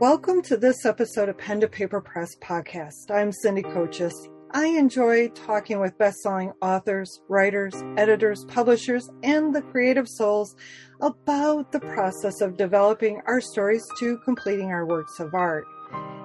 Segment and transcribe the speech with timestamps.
[0.00, 3.10] Welcome to this episode of Pen to Paper Press podcast.
[3.10, 4.14] I'm Cindy Cochis.
[4.50, 10.56] I enjoy talking with best-selling authors, writers, editors, publishers, and the creative souls
[11.02, 15.66] about the process of developing our stories to completing our works of art.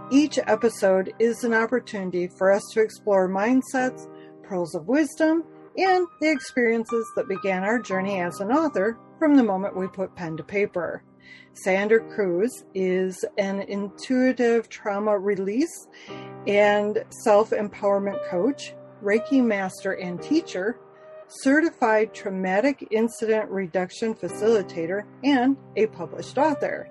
[0.10, 4.08] Each episode is an opportunity for us to explore mindsets,
[4.44, 5.44] pearls of wisdom,
[5.76, 10.16] and the experiences that began our journey as an author from the moment we put
[10.16, 11.04] pen to paper.
[11.54, 15.88] Sandra Cruz is an intuitive trauma release
[16.48, 20.78] and self empowerment coach, Reiki master and teacher,
[21.28, 26.90] certified traumatic incident reduction facilitator, and a published author.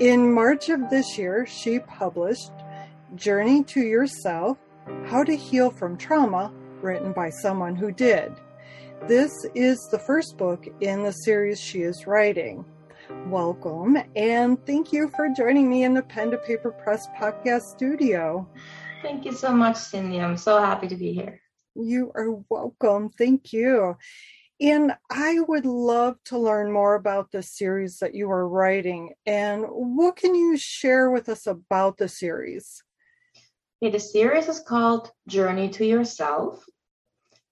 [0.00, 2.50] In March of this year, she published
[3.14, 4.58] Journey to Yourself
[5.06, 6.52] How to Heal from Trauma,
[6.82, 8.32] written by someone who did.
[9.06, 12.64] This is the first book in the series she is writing
[13.26, 18.48] welcome and thank you for joining me in the Pen to Paper Press podcast studio.
[19.02, 20.20] Thank you so much, Cindy.
[20.20, 21.40] I'm so happy to be here.
[21.74, 23.10] You are welcome.
[23.10, 23.96] Thank you.
[24.60, 29.12] And I would love to learn more about the series that you are writing.
[29.26, 32.82] And what can you share with us about the series?
[33.82, 36.64] Okay, the series is called Journey to Yourself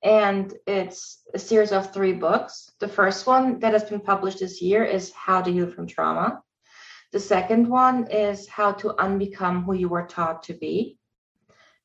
[0.03, 2.73] and it's a series of three books.
[2.81, 6.43] The first one that has been published this year is How to Heal from Trauma.
[7.13, 10.99] The second one is How to Unbecome Who You Were Taught to Be.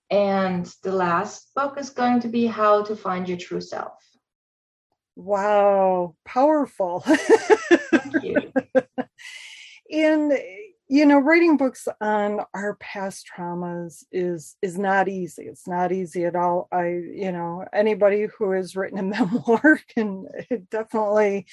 [0.09, 3.93] And the last book is going to be How to Find Your True Self.
[5.15, 6.99] Wow, powerful.
[7.05, 8.53] Thank you.
[9.91, 10.31] and
[10.89, 15.43] you know writing books on our past traumas is is not easy.
[15.43, 16.67] It's not easy at all.
[16.71, 20.27] I you know anybody who has written a memoir can
[20.71, 21.45] definitely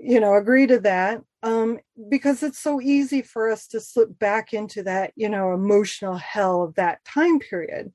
[0.00, 1.78] you know agree to that um
[2.10, 6.62] because it's so easy for us to slip back into that you know emotional hell
[6.62, 7.92] of that time period.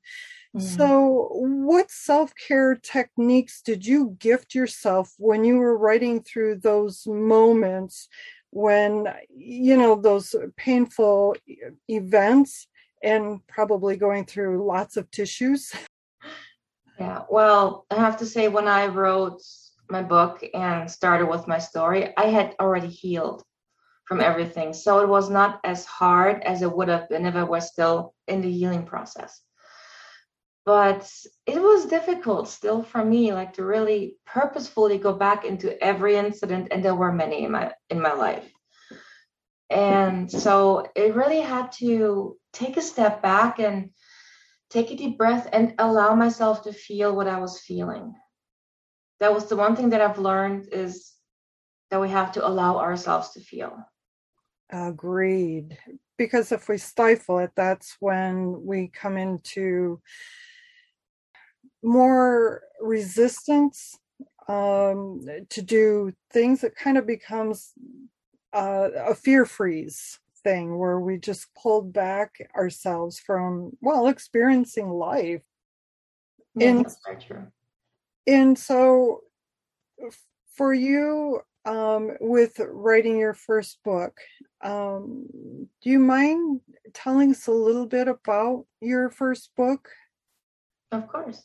[0.56, 0.66] Mm-hmm.
[0.66, 8.08] so what self-care techniques did you gift yourself when you were writing through those moments
[8.56, 11.36] when you know those painful
[11.90, 12.66] events
[13.02, 15.72] and probably going through lots of tissues.
[16.98, 19.42] Yeah well i have to say when i wrote
[19.90, 23.42] my book and started with my story i had already healed
[24.06, 24.72] from everything.
[24.72, 28.14] So it was not as hard as it would have been if i was still
[28.28, 29.42] in the healing process
[30.66, 31.08] but
[31.46, 36.68] it was difficult still for me like to really purposefully go back into every incident
[36.72, 38.52] and there were many in my in my life.
[39.70, 43.90] And so it really had to take a step back and
[44.70, 48.14] take a deep breath and allow myself to feel what i was feeling.
[49.20, 51.12] That was the one thing that i've learned is
[51.90, 53.78] that we have to allow ourselves to feel.
[54.70, 55.78] Agreed.
[56.18, 60.00] Because if we stifle it that's when we come into
[61.86, 63.96] more resistance
[64.48, 67.72] um, to do things, it kind of becomes
[68.52, 75.42] uh, a fear freeze thing where we just pulled back ourselves from, well, experiencing life.
[76.56, 77.46] Yeah, and, that's very true.
[78.26, 79.20] And so
[80.56, 84.18] for you, um, with writing your first book,
[84.60, 85.26] um,
[85.82, 86.60] do you mind
[86.94, 89.88] telling us a little bit about your first book?
[90.92, 91.42] Of course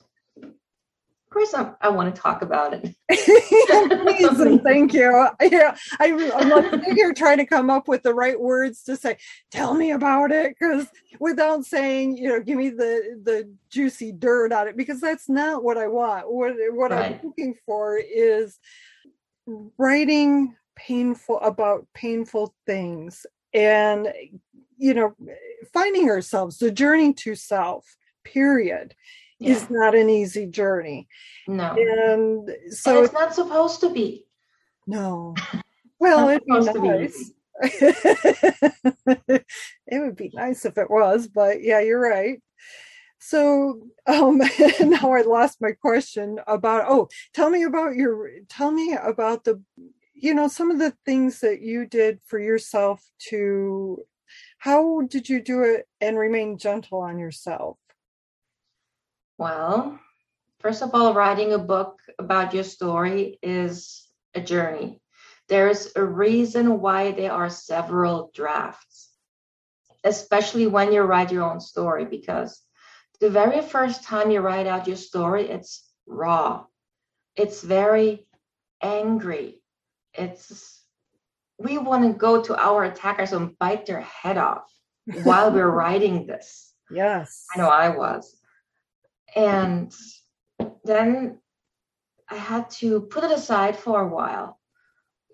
[1.31, 2.95] course I, I want to talk about it.
[3.09, 5.27] Please thank you.
[5.41, 9.17] Yeah, I, I'm like here trying to come up with the right words to say,
[9.49, 10.87] tell me about it, because
[11.19, 15.63] without saying, you know, give me the the juicy dirt on it, because that's not
[15.63, 16.31] what I want.
[16.31, 17.19] What what right.
[17.21, 18.59] I'm looking for is
[19.77, 24.11] writing painful about painful things and
[24.77, 25.13] you know
[25.73, 27.85] finding ourselves the journey to self
[28.23, 28.95] period
[29.41, 29.51] yeah.
[29.55, 31.07] is not an easy journey.
[31.47, 31.73] No.
[31.73, 34.25] And so and it's not supposed to be.
[34.87, 35.35] No.
[35.99, 37.31] Well, it'd be nice.
[37.61, 39.45] it
[39.91, 42.41] would be nice if it was, but yeah, you're right.
[43.19, 44.39] So um
[44.79, 49.61] now I lost my question about oh, tell me about your tell me about the
[50.15, 53.99] you know some of the things that you did for yourself to
[54.57, 57.77] how did you do it and remain gentle on yourself?
[59.41, 59.99] Well,
[60.59, 65.01] first of all, writing a book about your story is a journey.
[65.49, 69.09] There's a reason why there are several drafts,
[70.03, 72.61] especially when you write your own story, because
[73.19, 76.65] the very first time you write out your story, it's raw,
[77.35, 78.27] it's very
[78.79, 79.59] angry,
[80.13, 80.85] it's
[81.57, 84.71] we want to go to our attackers and bite their head off
[85.23, 86.75] while we're writing this.
[86.91, 87.47] Yes.
[87.55, 88.40] I know I was.
[89.35, 89.93] And
[90.83, 91.39] then
[92.29, 94.59] I had to put it aside for a while.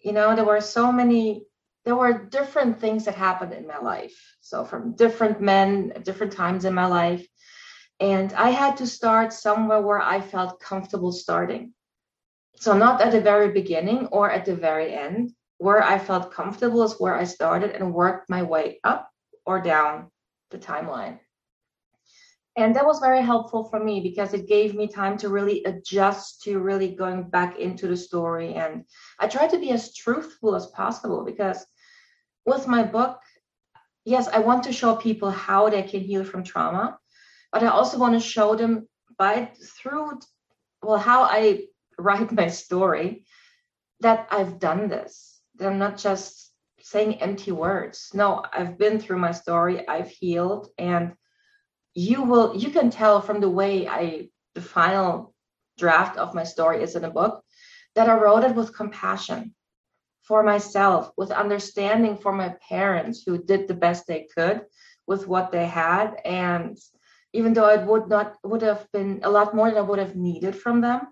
[0.04, 1.46] You know, there were so many,
[1.86, 4.36] there were different things that happened in my life.
[4.42, 7.28] So, from different men at different times in my life.
[8.00, 11.74] And I had to start somewhere where I felt comfortable starting.
[12.56, 15.32] So, not at the very beginning or at the very end.
[15.60, 19.10] Where I felt comfortable is where I started and worked my way up
[19.44, 20.12] or down
[20.52, 21.20] the timeline.
[22.58, 26.42] And that was very helpful for me because it gave me time to really adjust
[26.42, 28.56] to really going back into the story.
[28.56, 28.84] And
[29.20, 31.64] I tried to be as truthful as possible because
[32.48, 33.20] with my book,
[34.06, 36.98] yes, I want to show people how they can heal from trauma,
[37.52, 38.88] but I also want to show them
[39.20, 40.20] by through
[40.82, 41.66] well how I
[42.00, 43.26] write my story
[44.00, 45.42] that I've done this.
[45.58, 46.52] That I'm not just
[46.82, 48.10] saying empty words.
[48.16, 51.14] No, I've been through my story, I've healed, and
[51.98, 55.34] you will you can tell from the way I the final
[55.80, 57.44] draft of my story is in a book
[57.96, 59.56] that I wrote it with compassion
[60.22, 64.62] for myself, with understanding for my parents who did the best they could
[65.08, 66.22] with what they had.
[66.24, 66.78] And
[67.34, 70.16] even though it would not would have been a lot more than I would have
[70.16, 71.08] needed from them,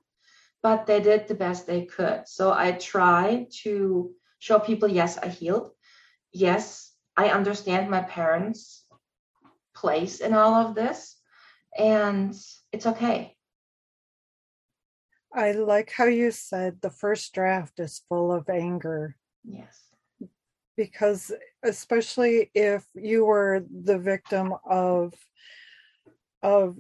[0.62, 2.28] but they did the best they could.
[2.28, 5.72] So I try to show people, yes, I healed.
[6.32, 8.85] Yes, I understand my parents'
[9.76, 11.18] place in all of this,
[11.78, 12.36] and
[12.72, 13.36] it's okay.
[15.34, 19.18] I like how you said the first draft is full of anger.
[19.44, 19.82] Yes.
[20.78, 21.32] Because,
[21.64, 25.14] especially if you were the victim of
[26.42, 26.78] of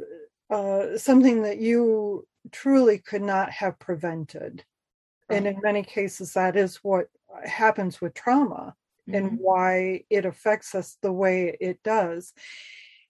[0.49, 4.63] uh, something that you truly could not have prevented.
[5.29, 5.37] Right.
[5.37, 7.07] And in many cases, that is what
[7.45, 8.75] happens with trauma
[9.09, 9.15] mm-hmm.
[9.15, 12.33] and why it affects us the way it does.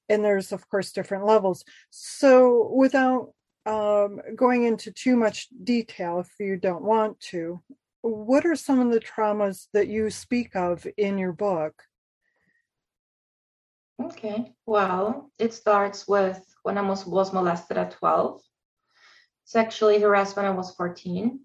[0.10, 1.64] And there's, of course, different levels.
[1.90, 3.34] So, without
[3.66, 7.62] um, going into too much detail, if you don't want to,
[8.02, 11.82] what are some of the traumas that you speak of in your book?
[14.04, 18.42] Okay, well, it starts with when I was, was molested at 12,
[19.46, 21.40] sexually harassed when I was 14,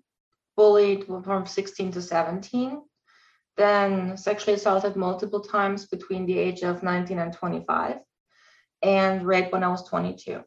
[0.56, 2.82] bullied from 16 to 17,
[3.56, 7.98] then sexually assaulted multiple times between the age of 19 and 25,
[8.82, 10.42] and raped when I was 22.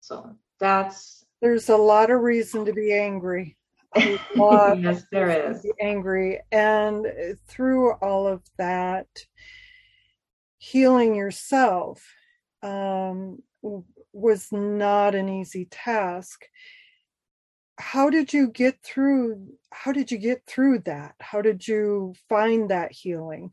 [0.00, 1.24] So that's.
[1.40, 3.56] There's a lot of reason to be angry.
[3.96, 5.66] yes, there is.
[5.80, 6.40] angry.
[6.52, 7.06] And
[7.48, 9.08] through all of that,
[10.58, 12.04] healing yourself
[12.62, 13.42] um,
[14.12, 16.44] was not an easy task
[17.80, 22.70] how did you get through how did you get through that how did you find
[22.70, 23.50] that healing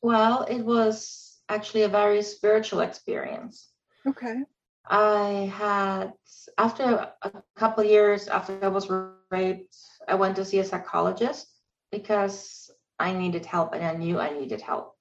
[0.00, 3.70] well it was actually a very spiritual experience
[4.06, 4.42] okay
[4.88, 6.12] i had
[6.58, 8.90] after a couple years after i was
[9.30, 9.76] raped
[10.08, 11.46] i went to see a psychologist
[11.90, 14.94] because i needed help and i knew i needed help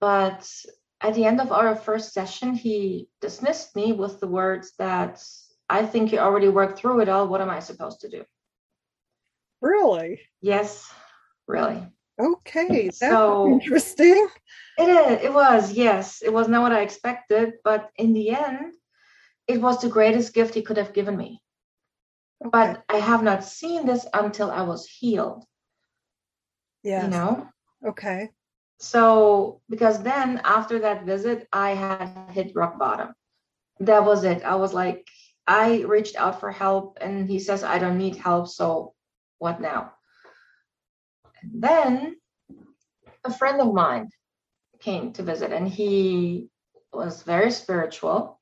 [0.00, 0.48] but
[1.00, 5.22] at the end of our first session he dismissed me with the words that
[5.72, 7.26] I think you already worked through it all.
[7.28, 8.24] What am I supposed to do?
[9.62, 10.20] Really?
[10.42, 10.92] Yes,
[11.48, 11.82] really.
[12.20, 14.28] Okay, that's so, interesting.
[14.78, 15.24] It is.
[15.24, 15.72] It was.
[15.72, 18.74] Yes, it was not what I expected, but in the end,
[19.48, 21.42] it was the greatest gift he could have given me.
[22.44, 22.50] Okay.
[22.50, 25.44] But I have not seen this until I was healed.
[26.82, 27.04] Yeah.
[27.04, 27.48] You know.
[27.86, 28.30] Okay.
[28.78, 33.14] So because then after that visit, I had hit rock bottom.
[33.80, 34.42] That was it.
[34.42, 35.06] I was like,
[35.46, 38.48] I reached out for help and he says, I don't need help.
[38.48, 38.94] So
[39.38, 39.92] what now?
[41.42, 42.16] And then
[43.24, 44.08] a friend of mine
[44.80, 46.48] came to visit and he
[46.92, 48.40] was very spiritual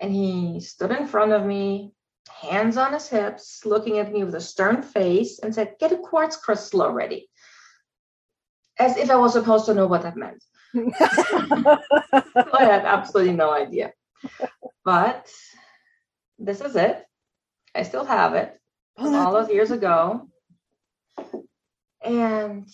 [0.00, 1.92] and he stood in front of me
[2.28, 5.98] hands on his hips looking at me with a stern face and said get a
[5.98, 7.28] quartz crystal already
[8.78, 10.42] as if i was supposed to know what that meant
[12.54, 13.92] i had absolutely no idea
[14.84, 15.30] but
[16.38, 17.04] this is it.
[17.74, 18.58] I still have it
[18.98, 20.28] oh, all those years ago.
[22.02, 22.66] And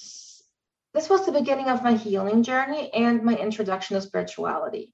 [0.94, 4.92] this was the beginning of my healing journey and my introduction to spirituality.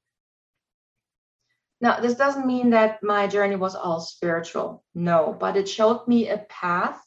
[1.80, 6.28] Now, this doesn't mean that my journey was all spiritual, no, but it showed me
[6.28, 7.00] a path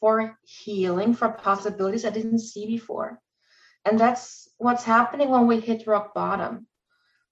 [0.00, 3.20] for healing, for possibilities I didn't see before.
[3.84, 6.66] And that's what's happening when we hit rock bottom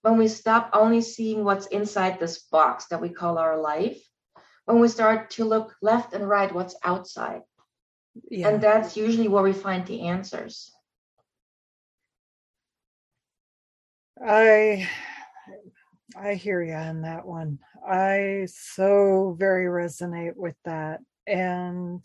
[0.02, 4.02] when we stop only seeing what's inside this box that we call our life,
[4.64, 7.43] when we start to look left and right what's outside,
[8.29, 8.49] Yeah.
[8.49, 10.73] And that's usually where we find the answers.
[14.25, 14.88] I
[16.17, 17.59] I hear you on that one.
[17.87, 21.00] I so very resonate with that.
[21.26, 22.05] And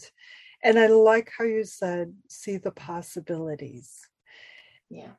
[0.63, 4.07] and I like how you said see the possibilities.
[4.89, 5.11] Yeah.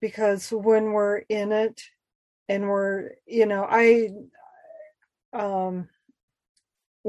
[0.00, 1.82] Because when we're in it
[2.48, 4.10] and we're, you know, I
[5.32, 5.88] um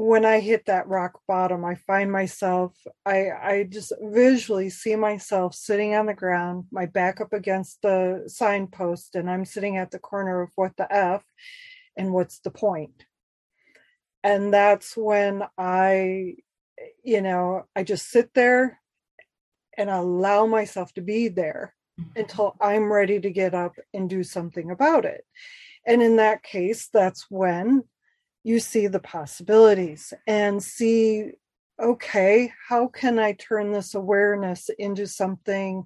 [0.00, 2.72] when I hit that rock bottom, I find myself,
[3.04, 8.22] I, I just visually see myself sitting on the ground, my back up against the
[8.28, 11.24] signpost, and I'm sitting at the corner of what the F
[11.96, 13.06] and what's the point.
[14.22, 16.36] And that's when I,
[17.02, 18.78] you know, I just sit there
[19.76, 22.20] and allow myself to be there mm-hmm.
[22.20, 25.24] until I'm ready to get up and do something about it.
[25.84, 27.82] And in that case, that's when
[28.44, 31.32] you see the possibilities and see
[31.80, 35.84] okay how can i turn this awareness into something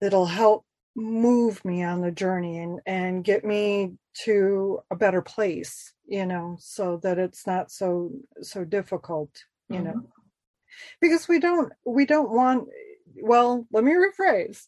[0.00, 0.64] that'll help
[0.96, 6.56] move me on the journey and and get me to a better place you know
[6.60, 8.10] so that it's not so
[8.42, 9.30] so difficult
[9.68, 9.86] you mm-hmm.
[9.86, 10.02] know
[11.00, 12.68] because we don't we don't want
[13.22, 14.66] well let me rephrase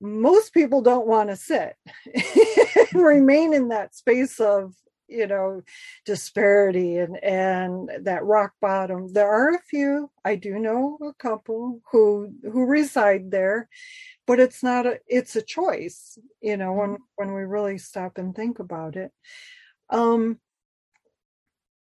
[0.00, 1.76] most people don't want to sit
[2.92, 4.74] and remain in that space of
[5.08, 5.62] you know
[6.04, 9.12] disparity and and that rock bottom.
[9.12, 13.68] There are a few i do know a couple who who reside there
[14.26, 17.02] but it's not a it's a choice you know when mm-hmm.
[17.16, 19.12] when we really stop and think about it.
[19.90, 20.38] Um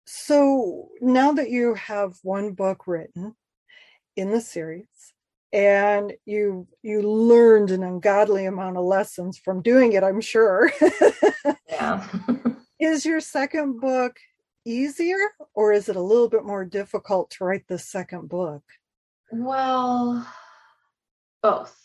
[0.07, 3.35] so now that you have one book written
[4.17, 4.87] in the series
[5.53, 10.71] and you you learned an ungodly amount of lessons from doing it i'm sure.
[11.69, 12.07] Yeah
[12.78, 14.18] is your second book
[14.64, 15.18] easier
[15.54, 18.62] or is it a little bit more difficult to write the second book?
[19.30, 20.26] Well,
[21.42, 21.76] both.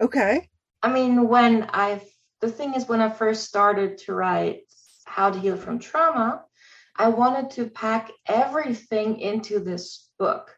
[0.00, 0.48] Okay.
[0.82, 2.00] I mean, when I,
[2.40, 4.62] the thing is, when I first started to write
[5.04, 6.44] How to Heal from Trauma,
[6.96, 10.54] I wanted to pack everything into this book.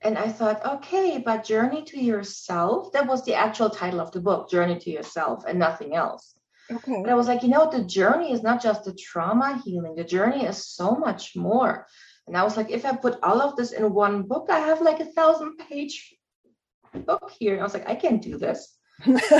[0.00, 4.20] And I thought, okay, but Journey to Yourself, that was the actual title of the
[4.20, 6.34] book, Journey to Yourself, and nothing else.
[6.72, 6.94] Okay.
[6.94, 10.04] And I was like, you know, the journey is not just the trauma healing, the
[10.04, 11.86] journey is so much more.
[12.26, 14.80] And I was like, if I put all of this in one book, I have
[14.80, 16.14] like a thousand page
[16.94, 17.52] book here.
[17.52, 18.74] And I was like, I can't do this.
[19.04, 19.36] and so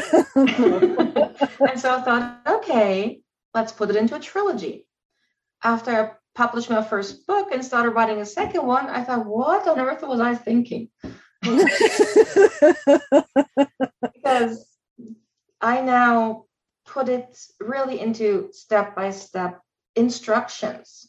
[1.94, 3.20] I thought, okay,
[3.54, 4.86] let's put it into a trilogy.
[5.62, 9.66] After I published my first book and started writing a second one, I thought, what
[9.66, 10.90] on earth was I thinking?
[14.12, 14.66] because
[15.60, 16.44] I now
[16.86, 19.60] put it really into step by step
[19.96, 21.08] instructions.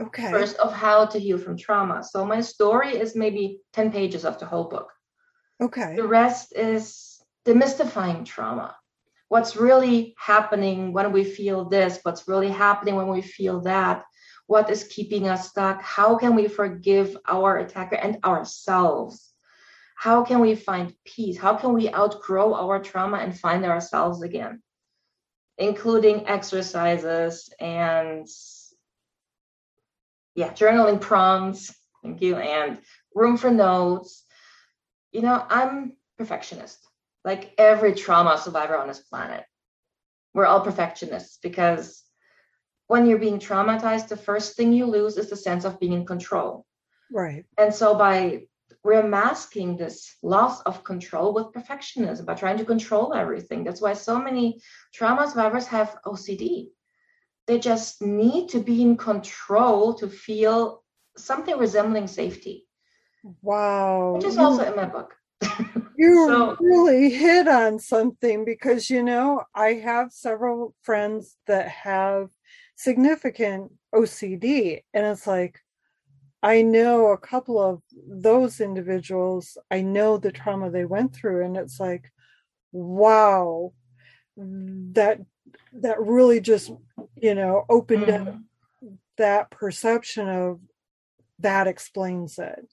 [0.00, 0.30] Okay.
[0.30, 2.04] First, of how to heal from trauma.
[2.04, 4.92] So, my story is maybe 10 pages of the whole book.
[5.60, 5.96] Okay.
[5.96, 8.76] The rest is demystifying trauma.
[9.28, 11.98] What's really happening when we feel this?
[12.02, 14.04] What's really happening when we feel that?
[14.46, 15.82] What is keeping us stuck?
[15.82, 19.32] How can we forgive our attacker and ourselves?
[19.96, 21.36] How can we find peace?
[21.36, 24.62] How can we outgrow our trauma and find ourselves again?
[25.58, 28.26] Including exercises and
[30.34, 31.74] yeah, journaling prompts.
[32.02, 32.36] Thank you.
[32.36, 32.78] And
[33.14, 34.24] room for notes.
[35.10, 36.78] You know, I'm perfectionist,
[37.24, 39.44] like every trauma survivor on this planet.
[40.34, 42.04] We're all perfectionists because
[42.86, 46.06] when you're being traumatized, the first thing you lose is the sense of being in
[46.06, 46.64] control.
[47.10, 47.44] Right.
[47.56, 48.42] And so by
[48.84, 53.64] we're masking this loss of control with perfectionism by trying to control everything.
[53.64, 54.60] That's why so many
[54.94, 56.68] trauma survivors have OCD.
[57.46, 60.82] They just need to be in control to feel
[61.16, 62.66] something resembling safety.
[63.42, 64.14] Wow.
[64.16, 65.14] Which is you, also in my book.
[65.96, 72.28] you so, really hit on something because, you know, I have several friends that have
[72.76, 75.60] significant OCD, and it's like,
[76.42, 81.56] I know a couple of those individuals, I know the trauma they went through, and
[81.56, 82.12] it's like,
[82.72, 83.72] wow,
[84.36, 85.20] that
[85.72, 86.70] that really just
[87.16, 88.28] you know opened mm-hmm.
[88.28, 88.36] up
[89.16, 90.60] that perception of
[91.40, 92.68] that explains it.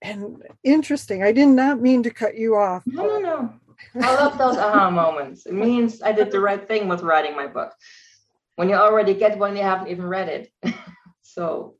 [0.00, 1.22] And interesting.
[1.22, 2.82] I did not mean to cut you off.
[2.86, 3.54] No, no, no.
[4.00, 5.46] I love those aha moments.
[5.46, 7.72] It means I did the right thing with writing my book.
[8.56, 10.74] When you already get one, you haven't even read it.
[11.22, 11.74] so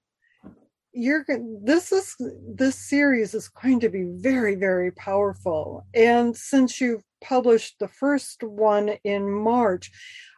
[0.94, 1.24] you're
[1.62, 2.16] this is
[2.54, 8.42] this series is going to be very very powerful and since you've published the first
[8.42, 9.90] one in march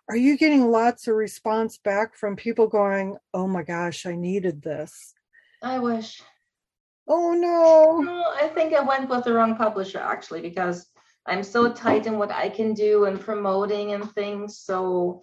[0.09, 4.63] are you getting lots of response back from people going oh my gosh i needed
[4.63, 5.15] this
[5.63, 6.23] i wish
[7.09, 8.01] Oh no.
[8.01, 8.25] no.
[8.35, 10.87] I think I went with the wrong publisher actually because
[11.27, 11.75] I'm so mm-hmm.
[11.75, 14.59] tight in what I can do and promoting and things.
[14.59, 15.23] So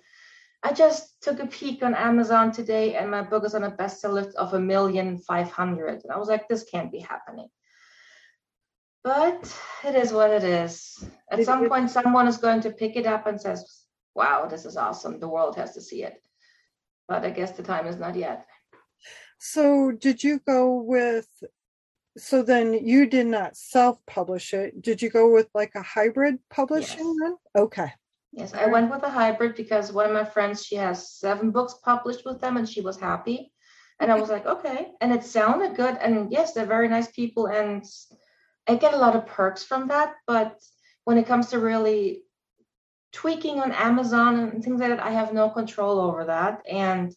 [0.65, 4.13] I just took a peek on Amazon today and my book is on a bestseller
[4.13, 6.01] list of a million five hundred.
[6.03, 7.49] And I was like, this can't be happening.
[9.03, 9.53] But
[9.83, 11.03] it is what it is.
[11.29, 13.83] At It- some it- point, someone is going to pick it up and says,
[14.15, 15.19] wow, this is awesome.
[15.19, 16.23] The world has to see it.
[17.09, 18.45] But I guess the time is not yet.
[19.39, 21.27] So did you go with
[22.15, 24.81] so then you did not self-publish it.
[24.83, 27.17] Did you go with like a hybrid publishing Yes.
[27.21, 27.37] then?
[27.63, 27.91] Okay.
[28.35, 31.75] Yes, I went with a hybrid because one of my friends, she has seven books
[31.83, 33.51] published with them and she was happy.
[33.99, 34.87] And I was like, okay.
[35.01, 35.97] And it sounded good.
[36.01, 37.45] And yes, they're very nice people.
[37.45, 37.85] And
[38.67, 40.15] I get a lot of perks from that.
[40.25, 40.59] But
[41.03, 42.23] when it comes to really
[43.11, 46.63] tweaking on Amazon and things like that, I have no control over that.
[46.67, 47.15] And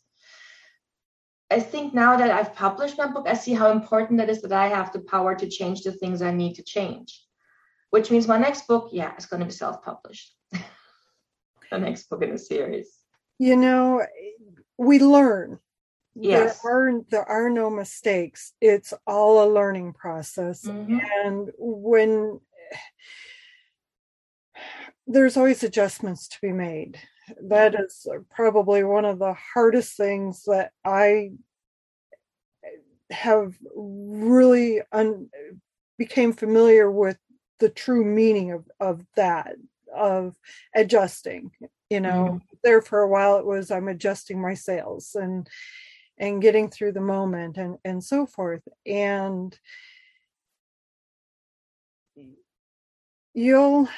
[1.51, 4.53] I think now that I've published my book, I see how important it is that
[4.53, 7.25] I have the power to change the things I need to change.
[7.89, 10.36] Which means my next book, yeah, is going to be self-published.
[11.71, 12.99] The next book in the series.
[13.39, 14.05] You know,
[14.79, 15.59] we learn.
[16.15, 16.61] Yes.
[16.63, 18.55] There are there are no mistakes.
[18.61, 20.65] It's all a learning process.
[20.65, 21.01] Mhm.
[21.25, 22.41] And when
[25.07, 26.99] there's always adjustments to be made.
[27.43, 31.33] That is probably one of the hardest things that I
[33.11, 35.29] have really un-
[35.99, 37.19] became familiar with
[37.59, 39.57] the true meaning of, of that
[39.95, 40.37] of
[40.75, 41.51] adjusting
[41.91, 42.37] you know mm-hmm.
[42.65, 45.49] there for a while it was i'm adjusting my sails and
[46.19, 49.59] and getting through the moment and and so forth and
[53.35, 53.89] you'll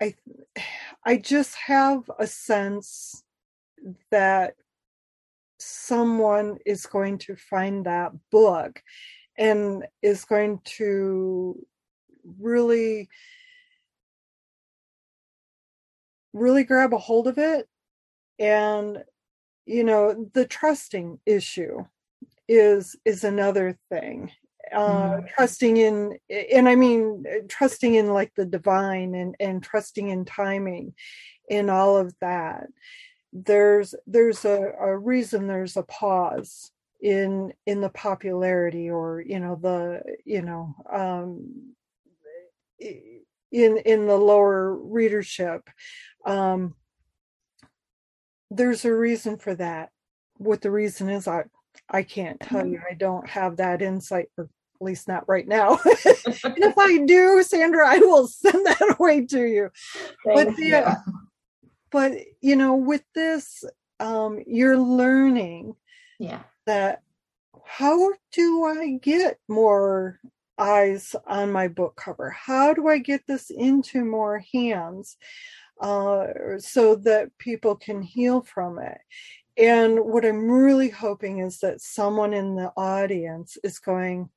[0.00, 0.14] i
[1.04, 3.24] i just have a sense
[4.10, 4.54] that
[5.58, 8.82] someone is going to find that book
[9.38, 11.56] and is going to
[12.38, 13.08] really
[16.32, 17.68] really grab a hold of it.
[18.38, 19.04] And
[19.66, 21.84] you know the trusting issue
[22.48, 24.30] is is another thing.
[24.72, 24.78] Uh
[25.20, 25.28] Mhm.
[25.34, 30.94] trusting in and i mean trusting in like the divine and and trusting in timing
[31.48, 32.68] in all of that.
[33.32, 36.70] There's there's a, a reason there's a pause
[37.02, 41.74] in in the popularity or you know the you know um
[42.78, 45.68] in in the lower readership
[46.24, 46.74] um
[48.50, 49.90] there's a reason for that
[50.36, 51.44] what the reason is i
[51.90, 55.72] i can't tell you i don't have that insight or at least not right now
[55.72, 55.80] and
[56.56, 59.70] if i do sandra i will send that away to you
[60.24, 60.70] Thank but you.
[60.70, 60.96] the,
[61.90, 63.64] but you know with this
[64.00, 65.74] um you're learning
[66.18, 66.42] yeah.
[66.66, 67.02] that
[67.64, 70.20] how do I get more
[70.58, 72.30] eyes on my book cover?
[72.30, 75.16] How do I get this into more hands
[75.80, 76.26] uh,
[76.58, 78.98] so that people can heal from it?
[79.56, 84.30] And what I'm really hoping is that someone in the audience is going,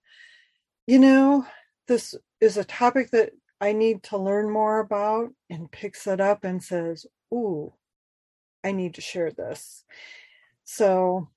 [0.87, 1.45] you know,
[1.87, 6.43] this is a topic that I need to learn more about and picks it up
[6.43, 7.73] and says, Ooh,
[8.63, 9.85] I need to share this.
[10.65, 11.29] So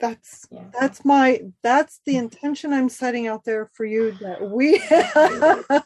[0.00, 0.64] that's Yeah.
[0.78, 4.80] that's my that's the intention i'm setting out there for you that we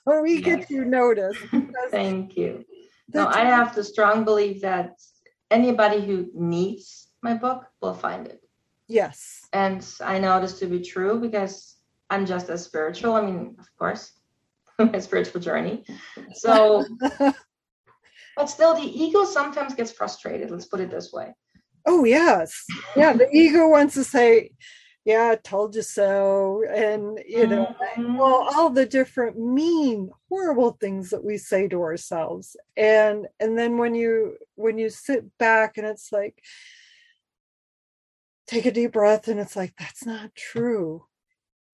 [0.22, 1.40] we get you noticed
[1.90, 2.64] Thank you.
[3.12, 4.92] No, I have the strong belief that
[5.50, 8.40] anybody who needs my book will find it.
[8.88, 11.76] yes And I know this to be true because
[12.10, 13.14] I'm just as spiritual.
[13.14, 14.12] I mean, of course,
[14.78, 15.84] my spiritual journey.
[16.32, 16.84] So,
[18.36, 20.50] but still, the ego sometimes gets frustrated.
[20.50, 21.34] Let's put it this way.
[21.86, 22.64] oh yes
[22.96, 24.50] yeah the ego wants to say
[25.04, 26.64] yeah I told you so.
[26.68, 28.18] And you know Mhm.
[28.18, 32.56] well all the different mean horrible things that we say to ourselves.
[32.76, 36.42] And and then when you when you sit back and it's like
[38.46, 41.06] take a deep breath and it's like that's not true.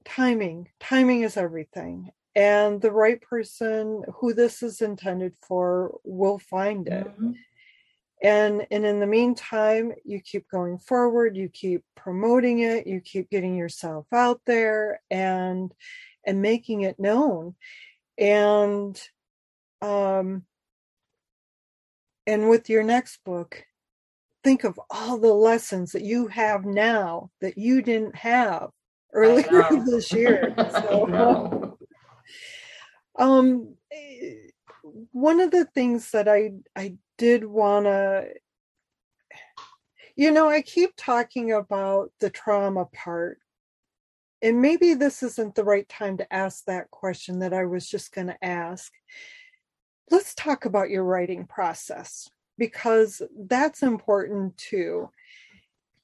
[0.05, 2.11] Timing timing is everything.
[2.35, 7.07] And the right person who this is intended for will find it.
[7.19, 7.35] Mhm.
[8.23, 13.31] And and in the meantime you keep going forward you keep promoting it you keep
[13.31, 15.73] getting yourself out there and
[16.27, 17.55] and making it known.
[18.19, 19.01] And
[19.81, 20.45] um
[22.27, 23.65] and with your next book
[24.45, 28.71] think of all the lessons that you have now that you didn't have
[29.13, 30.55] earlier this year.
[30.73, 31.79] So
[33.19, 34.35] um eh,
[35.13, 38.27] one of the things that i i did want to
[40.17, 43.39] you know i keep talking about the trauma part
[44.43, 48.13] and maybe this isn't the right time to ask that question that I was just
[48.13, 48.93] going to ask.
[50.11, 55.11] Let's talk about your writing process because that's important too.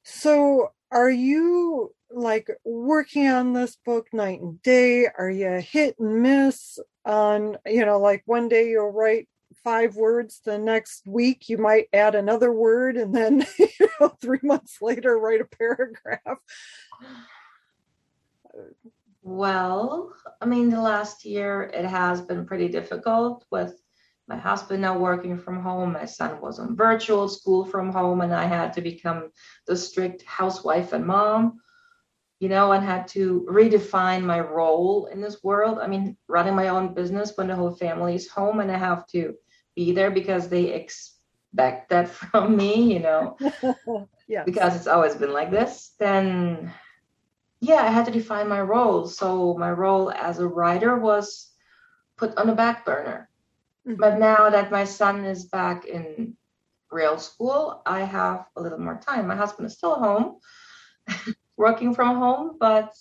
[0.04, 5.08] So, are you like working on this book night and day?
[5.18, 9.28] Are you hit and miss on, you know, like one day you'll write
[9.66, 14.38] five words, the next week you might add another word, and then, you know, three
[14.44, 16.38] months later, write a paragraph?
[19.24, 23.74] Well, I mean, the last year it has been pretty difficult with
[24.28, 25.94] my husband now working from home.
[25.94, 29.30] My son was on virtual school from home, and I had to become
[29.66, 31.58] the strict housewife and mom,
[32.38, 35.80] you know, and had to redefine my role in this world.
[35.80, 39.08] I mean, running my own business when the whole family is home, and I have
[39.08, 39.34] to
[39.76, 43.36] be there because they expect that from me, you know,
[44.28, 44.44] yes.
[44.44, 45.92] because it's always been like this.
[46.00, 46.72] Then
[47.60, 49.06] yeah, I had to define my role.
[49.06, 51.52] So my role as a writer was
[52.16, 53.28] put on the back burner.
[53.86, 54.00] Mm-hmm.
[54.00, 56.36] But now that my son is back in
[56.90, 59.26] real school, I have a little more time.
[59.26, 60.38] My husband is still home,
[61.56, 62.94] working from home, but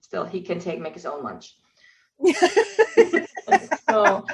[0.00, 1.56] still he can take make his own lunch.
[3.88, 4.24] so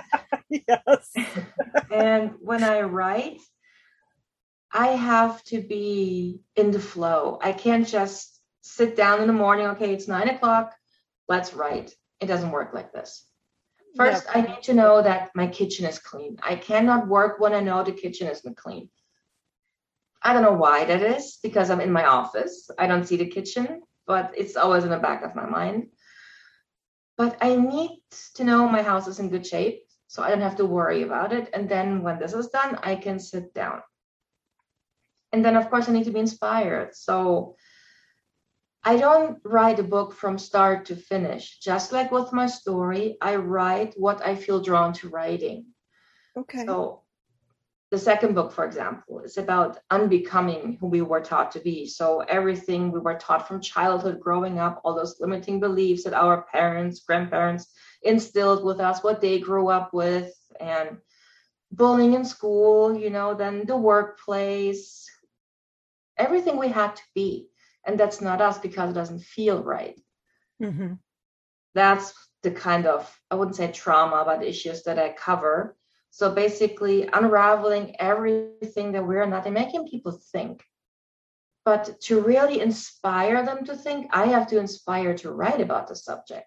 [0.69, 1.13] yes.
[1.93, 3.41] and when I write,
[4.73, 7.39] I have to be in the flow.
[7.43, 10.75] I can't just sit down in the morning, okay, it's nine o'clock,
[11.29, 11.93] let's write.
[12.21, 13.27] It doesn't work like this.
[13.97, 16.39] First, I need to know that my kitchen is clean.
[16.43, 18.89] I cannot work when I know the kitchen isn't clean.
[20.23, 22.71] I don't know why that is because I'm in my office.
[22.79, 25.89] I don't see the kitchen, but it's always in the back of my mind.
[27.17, 28.03] But I need
[28.35, 31.33] to know my house is in good shape so I don't have to worry about
[31.33, 31.51] it.
[31.55, 33.81] And then when this is done, I can sit down.
[35.31, 36.97] And then, of course, I need to be inspired.
[36.97, 37.55] So
[38.83, 41.61] I don't write a book from start to finish.
[41.61, 45.67] Just like with my story, I write what I feel drawn to writing.
[46.37, 46.67] Okay.
[46.67, 47.00] So
[47.91, 51.87] the second book, for example, is about unbecoming who we were taught to be.
[51.87, 56.43] So everything we were taught from childhood, growing up, all those limiting beliefs that our
[56.53, 57.67] parents, grandparents
[58.03, 60.99] instilled with us, what they grew up with, and
[61.73, 65.11] bullying in school, you know, then the workplace,
[66.21, 67.49] everything we had to be
[67.85, 69.99] and that's not us because it doesn't feel right
[70.63, 70.93] mm-hmm.
[71.75, 75.77] that's the kind of i wouldn't say trauma but issues that i cover
[76.11, 80.63] so basically unraveling everything that we're not and making people think.
[81.65, 85.97] But to really inspire them to think i have to inspire to write about the
[85.97, 86.47] subject.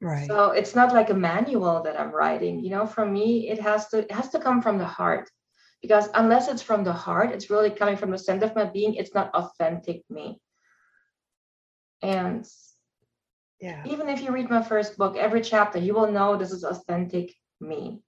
[0.00, 0.26] Right.
[0.26, 2.62] So it's not like a manual that i'm writing.
[2.64, 5.28] You know for me it has to it has to come from the heart.
[5.82, 8.94] Because unless it's from the heart it's really coming from the center of my being
[8.94, 10.40] it's not authentic me.
[12.02, 12.46] And
[13.60, 13.82] yeah.
[13.84, 17.34] even if you read my first book every chapter you will know this is authentic
[17.60, 18.02] me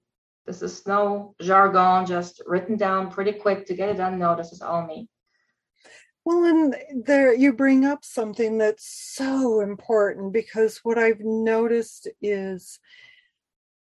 [0.45, 4.19] this is no jargon just written down pretty quick to get it done.
[4.19, 5.09] No this is all me.
[6.25, 6.75] Well and
[7.05, 12.79] there you bring up something that's so important because what i've noticed is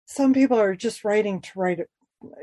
[0.06, 1.80] some people are just writing to write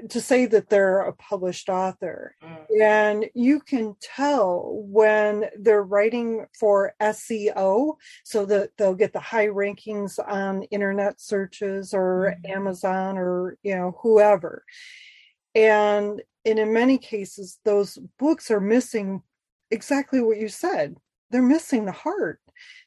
[0.09, 2.35] to say that they're a published author.
[2.43, 2.81] Mm.
[2.81, 9.47] and you can tell when they're writing for SEO so that they'll get the high
[9.47, 12.49] rankings on internet searches or mm.
[12.49, 14.63] Amazon or you know whoever.
[15.55, 19.21] And and in many cases those books are missing
[19.71, 20.97] exactly what you said.
[21.29, 22.39] They're missing the heart.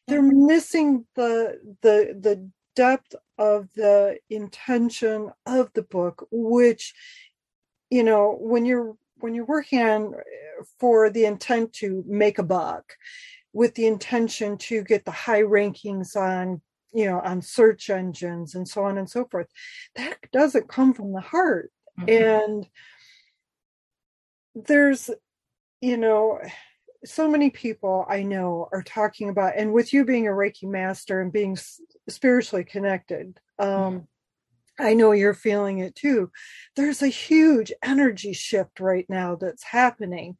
[0.09, 6.95] They're missing the the the depth of the intention of the book which
[7.91, 10.15] you know when you're when you're working on
[10.79, 12.95] for the intent to make a buck
[13.53, 16.61] with the intention to get the high rankings on
[16.93, 19.49] you know on search engines and so on and so forth
[19.97, 22.09] that doesn't come from the heart mm-hmm.
[22.09, 22.67] and
[24.55, 25.11] there's
[25.81, 26.39] you know
[27.05, 31.21] so many people I know are talking about, and with you being a Reiki master
[31.21, 31.57] and being
[32.09, 34.07] spiritually connected, um,
[34.79, 36.31] I know you're feeling it too.
[36.77, 40.37] There's a huge energy shift right now that's happening,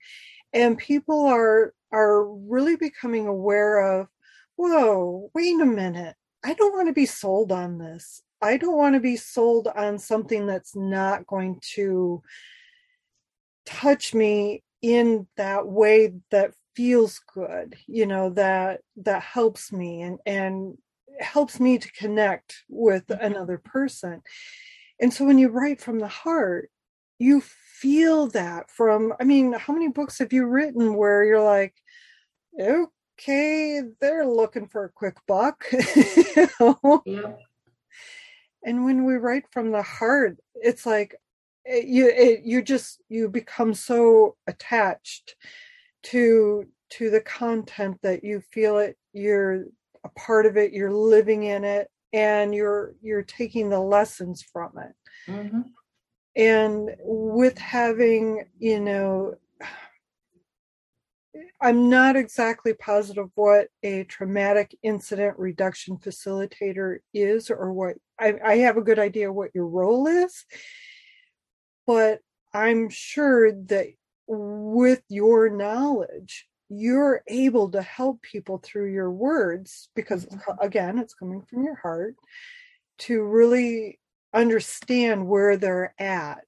[0.53, 4.09] and people are are really becoming aware of.
[4.57, 6.17] Whoa, wait a minute!
[6.45, 8.23] I don't want to be sold on this.
[8.43, 12.23] I don't want to be sold on something that's not going to
[13.67, 20.19] touch me in that way that feels good you know that that helps me and
[20.25, 20.79] and
[21.19, 23.25] helps me to connect with mm-hmm.
[23.25, 24.23] another person
[25.01, 26.71] and so when you write from the heart
[27.19, 31.75] you feel that from i mean how many books have you written where you're like
[33.21, 35.65] okay, they're looking for a quick buck.
[35.73, 37.03] you know?
[37.05, 37.35] Yeah.
[38.65, 41.15] And when we write from the heart, it's like
[41.65, 45.37] it, you it, you just you become so attached
[46.05, 49.65] to to the content that you feel it you're
[50.05, 54.73] a part of it you're living in it and you're you're taking the lessons from
[54.79, 54.95] it.
[55.31, 55.61] Hmm
[56.37, 59.35] and with having you know
[61.61, 68.57] i'm not exactly positive what a traumatic incident reduction facilitator is or what i, I
[68.59, 70.45] have a good idea what your role is
[71.91, 72.21] but
[72.55, 73.89] i'm sure that
[74.29, 80.29] with your knowledge you're able to help people through your words because
[80.61, 82.15] again it's coming from your heart
[82.97, 83.99] to really
[84.33, 86.45] understand where they're at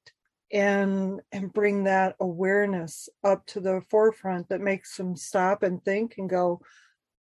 [0.53, 6.15] and and bring that awareness up to the forefront that makes them stop and think
[6.19, 6.61] and go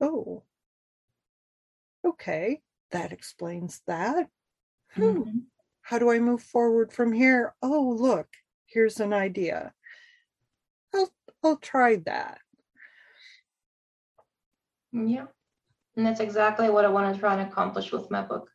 [0.01, 0.43] oh
[2.05, 2.59] okay
[2.91, 4.27] that explains that.
[4.95, 5.21] Hmm.
[5.89, 8.27] How do i move forward from here oh look
[8.67, 9.73] here's an idea
[10.93, 11.11] i'll
[11.43, 12.39] i'll try that
[14.91, 15.25] Yeah.
[15.95, 18.49] And that's exactly what I want to try and accomplish with my book.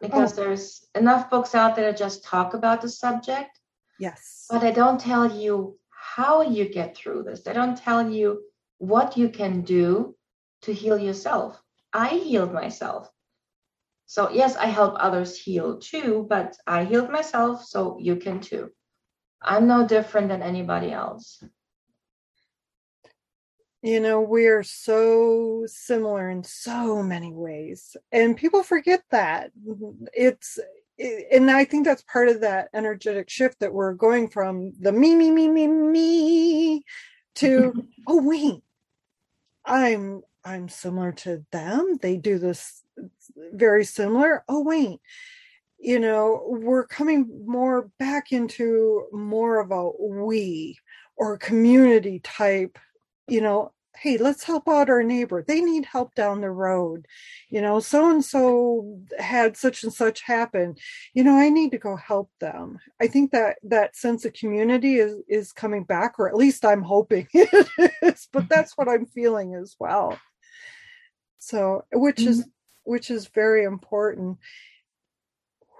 [0.00, 0.42] Because oh.
[0.42, 3.58] there's enough books out there that just talk about the subject,
[3.98, 7.42] yes but they don't tell you how you get through this.
[7.42, 8.42] They don't tell you
[8.78, 10.14] what you can do
[10.62, 11.60] to heal yourself.
[11.92, 13.10] I healed myself.
[14.08, 18.70] So, yes, I help others heal too, but I healed myself, so you can too.
[19.40, 21.44] I'm no different than anybody else.
[23.82, 29.52] you know we're so similar in so many ways and people forget that
[30.12, 30.58] it's
[30.98, 35.14] and i think that's part of that energetic shift that we're going from the me
[35.14, 36.82] me me me me
[37.36, 37.72] to
[38.08, 38.62] oh wait
[39.64, 42.82] i'm i'm similar to them they do this
[43.52, 44.44] very similar.
[44.48, 45.00] Oh wait
[45.80, 50.76] you know we're coming more back into more of a we
[51.16, 52.78] or community type
[53.28, 55.42] you know hey let's help out our neighbor.
[55.42, 57.06] They need help down the road.
[57.50, 60.76] You know so and so had such and such happen.
[61.14, 62.78] You know i need to go help them.
[63.00, 66.82] I think that that sense of community is is coming back or at least i'm
[66.82, 70.18] hoping it is but that's what i'm feeling as well.
[71.38, 72.50] So which is mm-hmm.
[72.88, 74.38] Which is very important.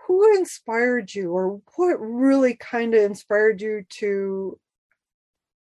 [0.07, 4.59] Who inspired you or what really kind of inspired you to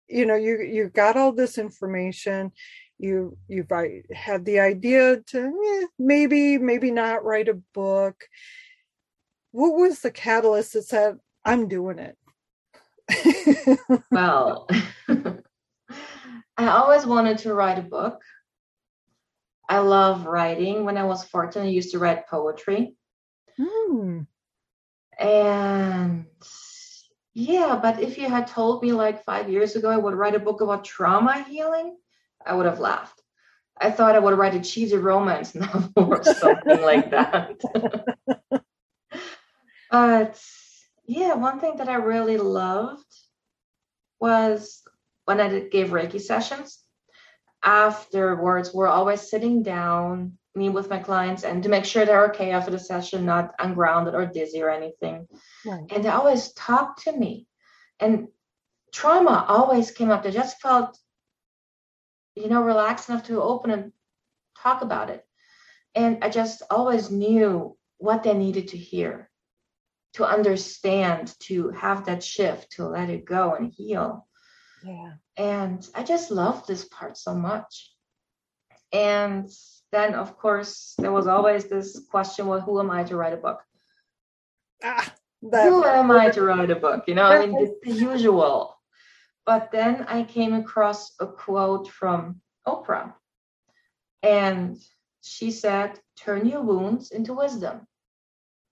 [0.09, 2.51] you know you you got all this information
[2.99, 3.71] you you've
[4.15, 8.25] had the idea to eh, maybe maybe not write a book.
[9.53, 12.17] What was the catalyst that said i'm doing it
[14.11, 14.69] Well,
[16.57, 18.21] I always wanted to write a book.
[19.71, 20.85] I love writing.
[20.85, 22.97] When I was 14, I used to write poetry.
[23.57, 24.23] Hmm.
[25.17, 26.27] And
[27.35, 30.41] yeah, but if you had told me like five years ago I would write a
[30.41, 31.97] book about trauma healing,
[32.45, 33.23] I would have laughed.
[33.81, 37.61] I thought I would write a cheesy romance novel or something like that.
[39.91, 40.43] but
[41.07, 43.07] yeah, one thing that I really loved
[44.19, 44.83] was
[45.27, 46.83] when I did, gave Reiki sessions.
[47.63, 52.51] Afterwards, we're always sitting down, me with my clients, and to make sure they're okay
[52.51, 55.27] after the session, not ungrounded or dizzy or anything.
[55.65, 55.85] Right.
[55.91, 57.47] and they always talk to me.
[58.01, 58.29] And
[58.93, 60.23] trauma always came up.
[60.23, 60.99] They just felt
[62.35, 63.93] you know relaxed enough to open and
[64.59, 65.25] talk about it.
[65.95, 69.29] And i just always knew what they needed to hear
[70.15, 74.27] to understand to have that shift to let it go and heal.
[74.85, 77.93] Yeah and i just love this part so much
[78.93, 79.49] and
[79.93, 83.43] then of course there was always this question well who am i to write a
[83.47, 83.61] book
[84.85, 87.05] ah, who am I to write a book?
[87.07, 88.79] You know, I mean, it's the usual.
[89.47, 93.15] But then I came across a quote from Oprah,
[94.23, 94.79] and
[95.23, 97.87] she said, Turn your wounds into wisdom.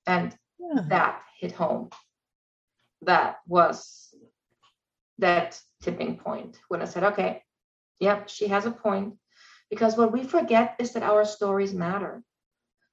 [0.07, 0.83] And yeah.
[0.89, 1.91] that hit home.
[3.03, 4.08] That was
[5.19, 7.43] that tipping point when I said, Okay,
[8.01, 9.15] yep, she has a point.
[9.71, 12.23] Because what we forget is that our stories matter.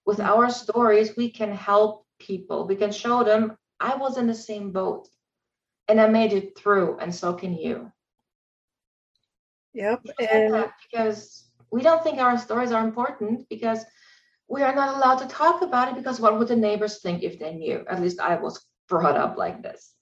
[0.06, 0.30] With mm-hmm.
[0.30, 4.72] our stories, we can help people, we can show them I was in the same
[4.72, 5.08] boat
[5.88, 7.92] and I made it through, and so can you.
[9.74, 13.84] yep and because we don't think our stories are important because
[14.48, 17.40] we are not allowed to talk about it because what would the neighbors think if
[17.40, 17.84] they knew?
[17.90, 19.95] At least I was brought up like this.